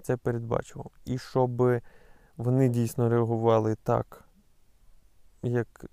[0.01, 0.91] це передбачував.
[1.05, 1.81] І щоб
[2.37, 4.23] вони дійсно реагували так,
[5.43, 5.85] як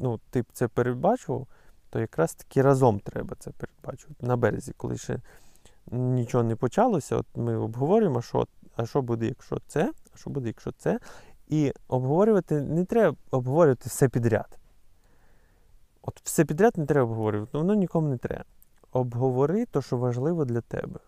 [0.00, 1.46] ну, ти б це передбачував,
[1.90, 4.26] то якраз таки разом треба це передбачувати.
[4.26, 5.20] На березі, коли ще
[5.90, 10.48] нічого не почалося, от ми обговорюємо, що, а що буде, якщо це, а що буде,
[10.48, 10.98] якщо це.
[11.48, 14.58] І обговорювати не треба обговорювати все підряд.
[16.02, 18.44] От все підряд не треба обговорювати, ну, воно нікому не треба.
[18.92, 21.00] Обговори те, що важливо для тебе.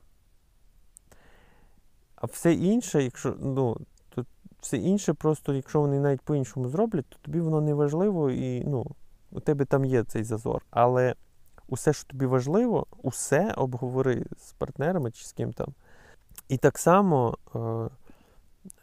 [2.16, 3.76] А все інше, якщо, ну,
[4.08, 4.24] то
[4.60, 8.86] все інше, просто якщо вони навіть по-іншому зроблять, то тобі воно не важливо і ну,
[9.32, 10.64] у тебе там є цей зазор.
[10.70, 11.14] Але
[11.68, 15.74] усе, що тобі важливо, усе обговори з партнерами чи з ким там.
[16.48, 17.88] І так само е,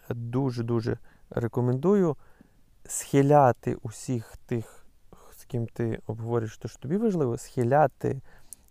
[0.09, 0.97] дуже-дуже
[1.30, 2.16] рекомендую
[2.86, 4.80] схиляти усіх тих,
[5.51, 8.21] ким ти обговорюєш те, що тобі важливо, схиляти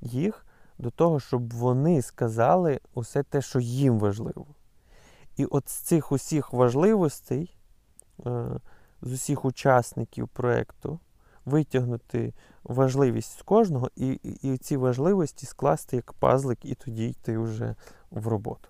[0.01, 0.47] їх
[0.79, 4.47] до того, щоб вони сказали усе те, що їм важливо.
[5.37, 7.57] І от з цих усіх важливостей,
[8.27, 8.61] е,
[9.03, 11.01] з усіх учасників проєкту,
[11.45, 17.39] витягнути важливість з кожного і, і, і ці важливості скласти як пазлик, і тоді йти
[17.39, 17.75] вже
[18.11, 18.69] в роботу.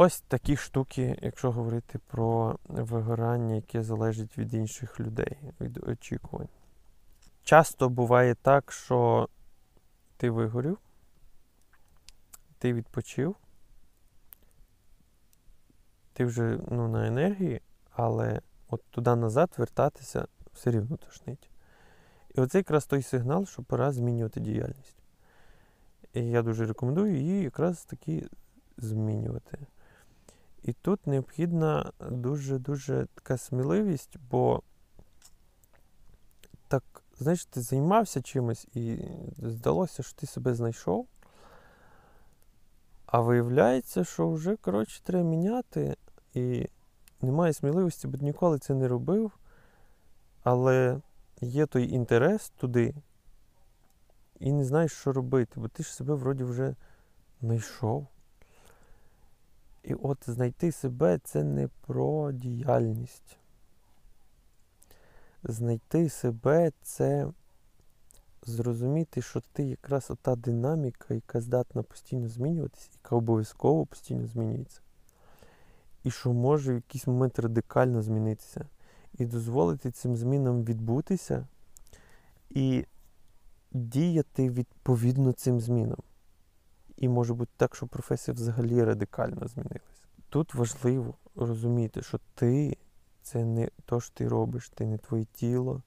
[0.00, 6.48] Ось такі штуки, якщо говорити про вигорання, яке залежить від інших людей, від очікувань.
[7.44, 9.28] Часто буває так, що
[10.16, 10.78] ти вигорів,
[12.58, 13.36] ти відпочив,
[16.12, 21.50] ти вже ну, на енергії, але от туди назад вертатися все рівно тошнить.
[22.34, 25.02] І оце якраз той сигнал, що пора змінювати діяльність.
[26.14, 28.28] І я дуже рекомендую її якраз таки
[28.76, 29.58] змінювати.
[30.68, 34.62] І тут необхідна дуже-дуже така сміливість, бо
[36.68, 36.84] так,
[37.18, 38.98] знаєш, ти займався чимось і
[39.38, 41.06] здалося, що ти себе знайшов.
[43.06, 45.96] А виявляється, що вже, коротше, треба міняти,
[46.34, 46.68] і
[47.20, 49.32] немає сміливості, бо ніколи це не робив.
[50.42, 51.00] Але
[51.40, 52.94] є той інтерес туди,
[54.40, 56.74] і не знаєш, що робити, бо ти ж себе вроді вже
[57.40, 58.06] знайшов.
[59.88, 63.36] І от знайти себе це не про діяльність.
[65.42, 67.28] Знайти себе це
[68.42, 74.80] зрозуміти, що ти якраз ота динаміка, яка здатна постійно змінюватися, яка обов'язково постійно змінюється.
[76.04, 78.66] І що може в якийсь момент радикально змінитися.
[79.18, 81.46] І дозволити цим змінам відбутися
[82.50, 82.84] і
[83.72, 85.98] діяти відповідно цим змінам.
[86.98, 90.04] І може бути так, що професія взагалі радикально змінилася.
[90.28, 92.76] Тут важливо розуміти, що ти
[93.22, 95.82] це не то, що ти робиш, ти не твоє тіло,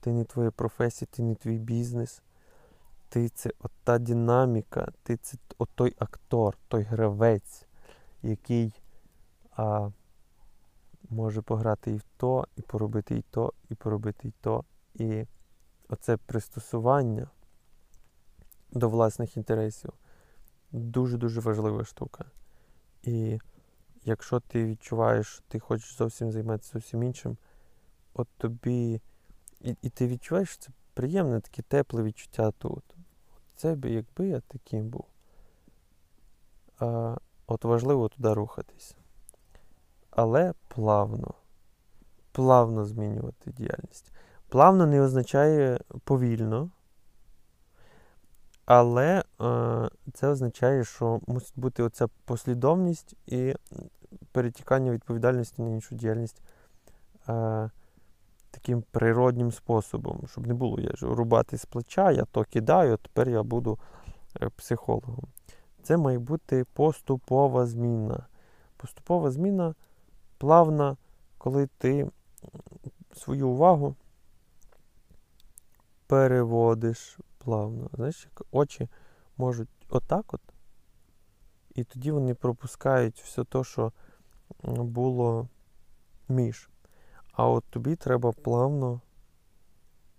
[0.00, 2.22] ти не твоя професія, ти не твій бізнес.
[3.08, 7.66] ти це от та динаміка, ти це от той актор, той гравець,
[8.22, 8.72] який
[9.56, 9.90] а,
[11.10, 14.64] може пограти і в то, і поробити і то, і поробити і то.
[14.94, 15.26] І
[15.88, 17.30] оце пристосування
[18.72, 19.92] до власних інтересів
[20.72, 22.24] дуже-дуже важлива штука.
[23.02, 23.38] І
[24.04, 27.36] якщо ти відчуваєш, що ти хочеш зовсім займатися зовсім іншим,
[28.14, 29.00] от тобі.
[29.60, 32.84] І, і ти відчуваєш, що це приємне, таке тепле відчуття тут.
[33.56, 35.04] Це би, якби я таким був.
[36.78, 38.96] А, от важливо туди рухатись.
[40.10, 41.34] Але плавно.
[42.32, 44.12] Плавно змінювати діяльність.
[44.48, 46.70] Плавно не означає повільно.
[48.66, 53.54] Але е, це означає, що мусить бути оця послідовність і
[54.32, 56.42] перетікання відповідальності на іншу діяльність
[57.28, 57.70] е,
[58.50, 63.28] таким природнім способом, щоб не було я ж рубати з плеча, я то кидаю, тепер
[63.28, 63.78] я буду
[64.40, 65.24] е, психологом.
[65.82, 68.26] Це має бути поступова зміна.
[68.76, 69.74] Поступова зміна
[70.38, 70.96] плавна,
[71.38, 72.10] коли ти
[73.12, 73.94] свою увагу
[76.06, 77.90] переводиш плавно.
[77.92, 78.88] Знаєш, як очі
[79.36, 80.40] можуть отак от,
[81.74, 83.92] і тоді вони пропускають все те, що
[84.64, 85.48] було
[86.28, 86.68] між.
[87.32, 89.00] А от тобі треба плавно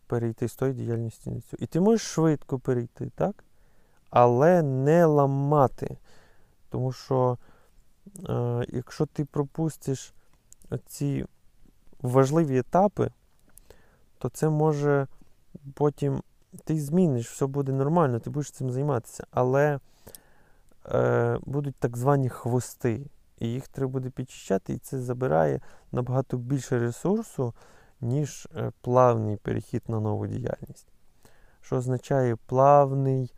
[0.08, 1.58] перейти з тої діяльності на цю.
[1.60, 3.44] І ти можеш швидко перейти, так?
[4.10, 5.98] Але не ламати.
[6.70, 7.38] Тому що
[8.30, 10.14] е, якщо ти пропустиш
[10.86, 11.26] ці
[12.02, 13.12] важливі етапи,
[14.18, 15.08] то це може
[15.74, 16.22] потім
[16.64, 19.28] ти зміниш, все буде нормально, ти будеш цим займатися.
[19.32, 19.80] Але
[20.92, 23.10] е, будуть так звані хвости.
[23.40, 27.54] І їх треба буде підчищати, і це забирає набагато більше ресурсу,
[28.02, 30.88] ніж е, плавний перехід на нову діяльність.
[31.62, 33.34] Що означає плавний,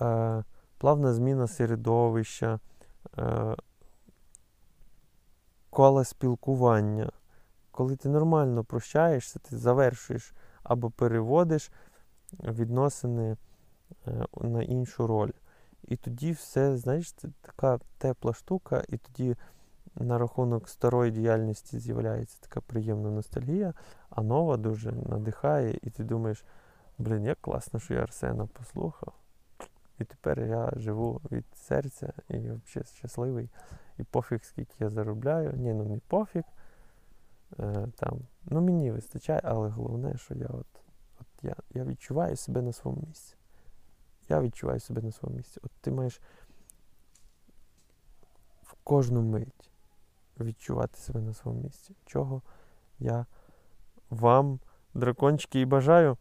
[0.00, 0.44] е,
[0.78, 2.60] плавна зміна середовища,
[3.18, 3.56] е,
[5.70, 7.10] кола спілкування.
[7.70, 10.32] Коли ти нормально прощаєшся, ти завершуєш
[10.62, 11.70] або переводиш
[12.32, 13.36] відносини
[14.06, 15.30] е, на іншу роль.
[15.84, 19.36] І тоді все, знаєш, така тепла штука, і тоді
[19.94, 23.74] на рахунок старої діяльності з'являється така приємна ностальгія,
[24.10, 26.44] а нова дуже надихає, і ти думаєш,
[26.98, 29.12] блін, як класно, що я Арсена послухав.
[29.98, 33.50] І тепер я живу від серця і взагалі щасливий.
[33.98, 35.52] І пофіг, скільки я заробляю.
[35.52, 36.42] Ні, ну не пофіг.
[37.58, 40.66] Е, там, ну мені вистачає, але головне, що я от
[41.42, 43.34] я, я відчуваю себе на своєму місці.
[44.28, 45.60] Я відчуваю себе на своєму місці.
[45.62, 46.20] От ти маєш
[48.62, 49.70] в кожну мить
[50.40, 51.94] відчувати себе на своєму місці.
[52.06, 52.42] Чого
[52.98, 53.26] я
[54.10, 54.60] вам,
[54.94, 56.16] дракончики, і бажаю.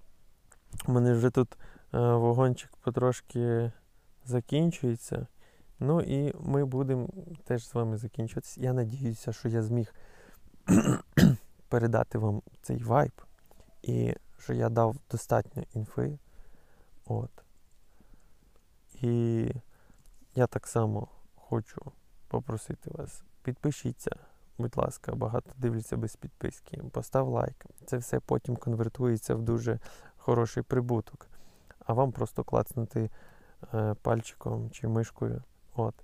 [0.88, 1.58] У мене вже тут
[1.94, 3.72] е, вогончик потрошки
[4.26, 5.28] закінчується.
[5.80, 7.10] Ну і ми будемо
[7.44, 8.62] теж з вами закінчуватися.
[8.62, 9.94] Я надіюся, що я зміг
[11.70, 13.12] передати вам цей вайб
[13.82, 16.20] і що я дав достатньо інфи.
[17.06, 17.32] От.
[19.02, 19.46] І
[20.36, 21.92] я так само хочу
[22.28, 24.12] попросити вас, підпишіться,
[24.58, 27.66] будь ласка, багато дивляться без підписки, постав лайк.
[27.86, 29.80] Це все потім конвертується в дуже
[30.18, 31.28] хороший прибуток.
[31.86, 33.10] А вам просто клацнути
[33.74, 35.44] е, пальчиком чи мишкою.
[35.76, 35.96] От.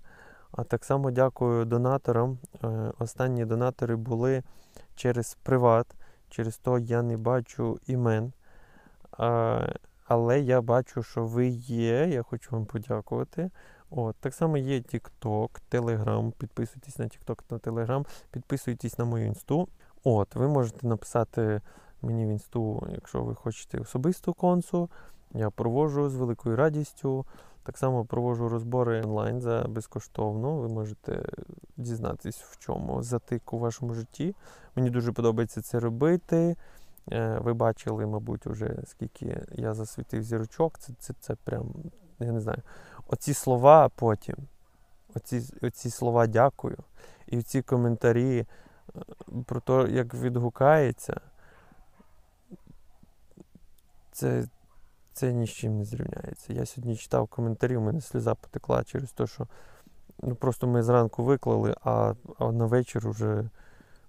[0.51, 2.38] А так само дякую донаторам.
[2.63, 2.67] Е,
[2.99, 4.43] останні донатори були
[4.95, 5.88] через приват,
[6.34, 8.34] через то я не бачу імен.
[10.07, 12.07] Але я бачу, що ви є.
[12.07, 13.49] Я хочу вам подякувати.
[13.89, 16.31] От, Так само є TikTok, Telegram.
[16.31, 19.67] Підписуйтесь на TikTok на Telegram, підписуйтесь на мою інсту.
[20.03, 21.61] От, ви можете написати
[22.01, 24.89] мені в інсту, якщо ви хочете особисту консу.
[25.34, 27.25] Я проводжу з великою радістю.
[27.64, 30.57] Так само проводжу розбори онлайн за безкоштовно.
[30.57, 31.26] Ви можете
[31.78, 34.36] дізнатись, в чому затик у вашому житті.
[34.76, 36.55] Мені дуже подобається це робити.
[37.11, 40.80] Е, Ви бачили, мабуть, вже скільки я засвітив зірочок.
[40.80, 41.74] Це це, це прям,
[42.20, 42.61] я не знаю.
[43.07, 44.36] Оці слова потім,
[45.16, 46.78] оці, оці слова дякую.
[47.28, 48.45] І ці коментарі е,
[49.45, 51.22] про те, як відгукається,
[54.11, 54.47] це,
[55.14, 56.53] це ні з чим не зрівняється.
[56.53, 59.47] Я сьогодні читав коментарі, у мене сльоза потекла через те, що
[60.24, 63.49] ну, просто ми зранку виклали, а, а на вечір вже,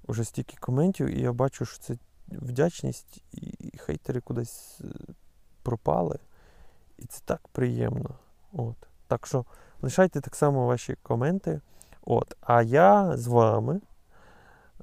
[0.09, 1.97] вже стільки коментів, і я бачу, що це
[2.29, 5.13] вдячність, і хейтери кудись е,
[5.63, 6.19] пропали.
[6.99, 8.11] І це так приємно.
[8.53, 8.77] От.
[9.07, 9.45] Так що
[9.83, 11.61] лишайте так само ваші коменти.
[12.03, 12.37] От.
[12.41, 13.81] А я з вами,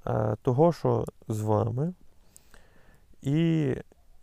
[0.07, 1.93] е, того, що з вами.
[3.21, 3.75] І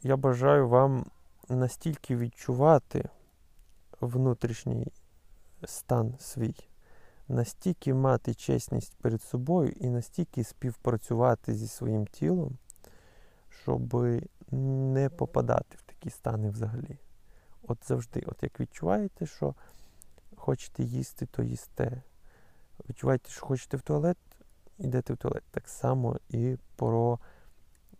[0.03, 1.05] я бажаю вам
[1.49, 3.09] настільки відчувати
[4.01, 4.87] внутрішній
[5.65, 6.55] стан свій,
[7.29, 12.59] настільки мати чесність перед собою і настільки співпрацювати зі своїм тілом,
[13.63, 13.95] щоб
[14.51, 16.99] не попадати в такі стани взагалі.
[17.63, 19.55] От завжди, от як відчуваєте, що
[20.37, 22.03] хочете їсти, то їсте.
[22.89, 24.19] Відчуваєте, що хочете в туалет,
[24.79, 25.45] йдете в туалет.
[25.51, 27.19] Так само і про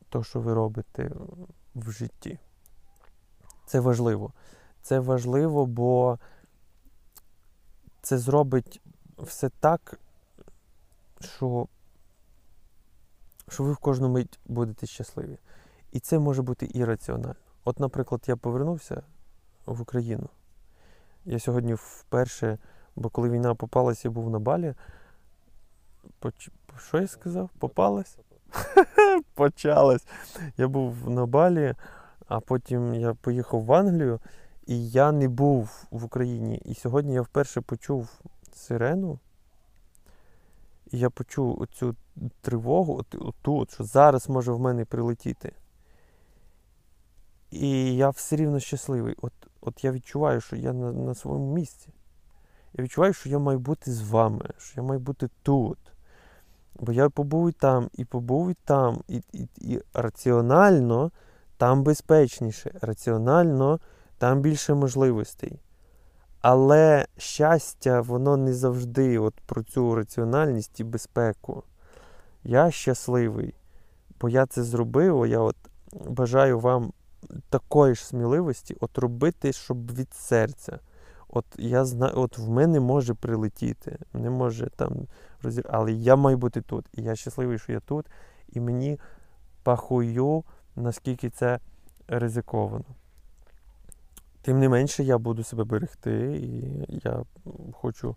[0.09, 1.11] те, що ви робите
[1.75, 2.39] в житті.
[3.69, 4.33] Це важливо.
[4.83, 6.19] Це важливо, бо
[8.03, 8.81] це зробить
[9.19, 10.01] все так,
[11.21, 11.67] що,
[13.49, 15.39] що ви в кожну мить будете щасливі.
[15.93, 17.35] І це може бути і.
[17.65, 19.03] От, наприклад, я повернувся
[19.67, 20.29] в Україну.
[21.25, 22.59] Я сьогодні вперше,
[22.97, 24.75] бо коли війна попалась, я був на балі.
[26.19, 26.51] Поч...
[26.79, 27.51] Що я сказав?
[27.59, 28.19] Попалась?
[29.35, 30.07] Почалась.
[30.57, 31.75] Я був на балі,
[32.29, 34.21] а потім я поїхав в Англію,
[34.67, 36.63] і я не був в Україні.
[36.65, 38.21] І сьогодні я вперше почув
[38.53, 39.19] сирену.
[40.91, 41.97] І я почув оцю
[42.41, 45.53] тривогу, от, оту, от, що зараз може в мене прилетіти.
[47.51, 49.17] І я все рівно щасливий.
[49.23, 51.89] От, от я відчуваю, що я на, на своєму місці.
[52.73, 55.79] Я відчуваю, що я маю бути з вами, що я маю бути тут.
[56.81, 61.11] Бо я побув і там, і побув і там, і, і, і раціонально
[61.59, 63.81] там безпечніше, раціонально
[64.19, 65.61] там більше можливостей.
[66.41, 71.63] Але щастя, воно не завжди от про цю раціональність і безпеку.
[72.45, 73.55] Я щасливий,
[74.21, 75.27] бо я це зробив.
[75.27, 75.57] Я от
[75.93, 76.93] бажаю вам
[77.51, 80.79] такої ж сміливості, от робити, щоб від серця.
[81.29, 84.93] От я знаю, от в мене може прилетіти, не може там
[85.43, 85.67] розір...
[85.71, 86.87] але я маю бути тут.
[86.93, 88.07] І я щасливий, що я тут,
[88.53, 88.99] і мені
[89.63, 90.45] пахую,
[90.79, 91.59] наскільки це
[92.09, 92.85] ризиковано.
[94.43, 97.25] Тим не менше, я буду себе берегти, і я
[97.73, 98.17] хочу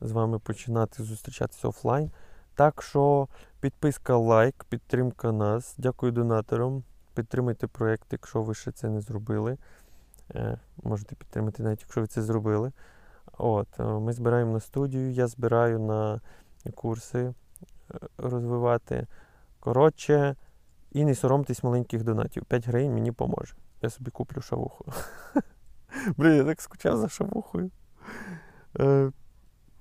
[0.00, 2.10] з вами починати зустрічатися офлайн.
[2.54, 3.28] Так що
[3.60, 5.74] підписка, лайк, підтримка нас.
[5.78, 6.82] Дякую донаторам.
[7.14, 9.56] Підтримайте проєкт, якщо ви ще це не зробили.
[10.34, 12.72] Е, Можете підтримати, навіть якщо ви це зробили.
[13.38, 16.20] От, е, Ми збираємо на студію, я збираю на
[16.74, 17.34] курси е,
[18.18, 19.06] розвивати.
[19.60, 20.36] Коротше,
[20.92, 22.44] і не соромтесь маленьких донатів.
[22.44, 23.54] 5 гривень мені поможе.
[23.82, 24.84] Я собі куплю шавуху.
[26.16, 27.70] Блін, я так скучав за шавухою.
[28.80, 29.12] Е,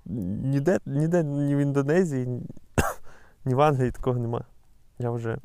[0.05, 2.25] ніде, ніде ні в Індонезії,
[3.45, 4.45] ні, в Англії такого нема.
[4.99, 5.37] Я вже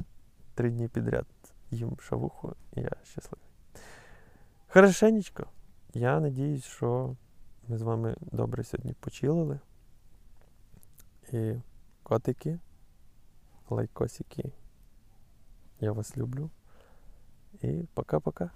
[0.55, 1.27] три дні підряд
[1.71, 3.49] їм шавуху, і я щасливий.
[4.69, 5.47] Хорошенечко.
[5.95, 7.17] Я надіюсь, що
[7.69, 9.61] ми з вами добре сьогодні почилили.
[11.33, 11.55] І
[12.03, 12.59] котики,
[13.71, 14.53] лайкосики.
[15.85, 16.49] Я вас люблю.
[17.61, 18.51] И пока-пока.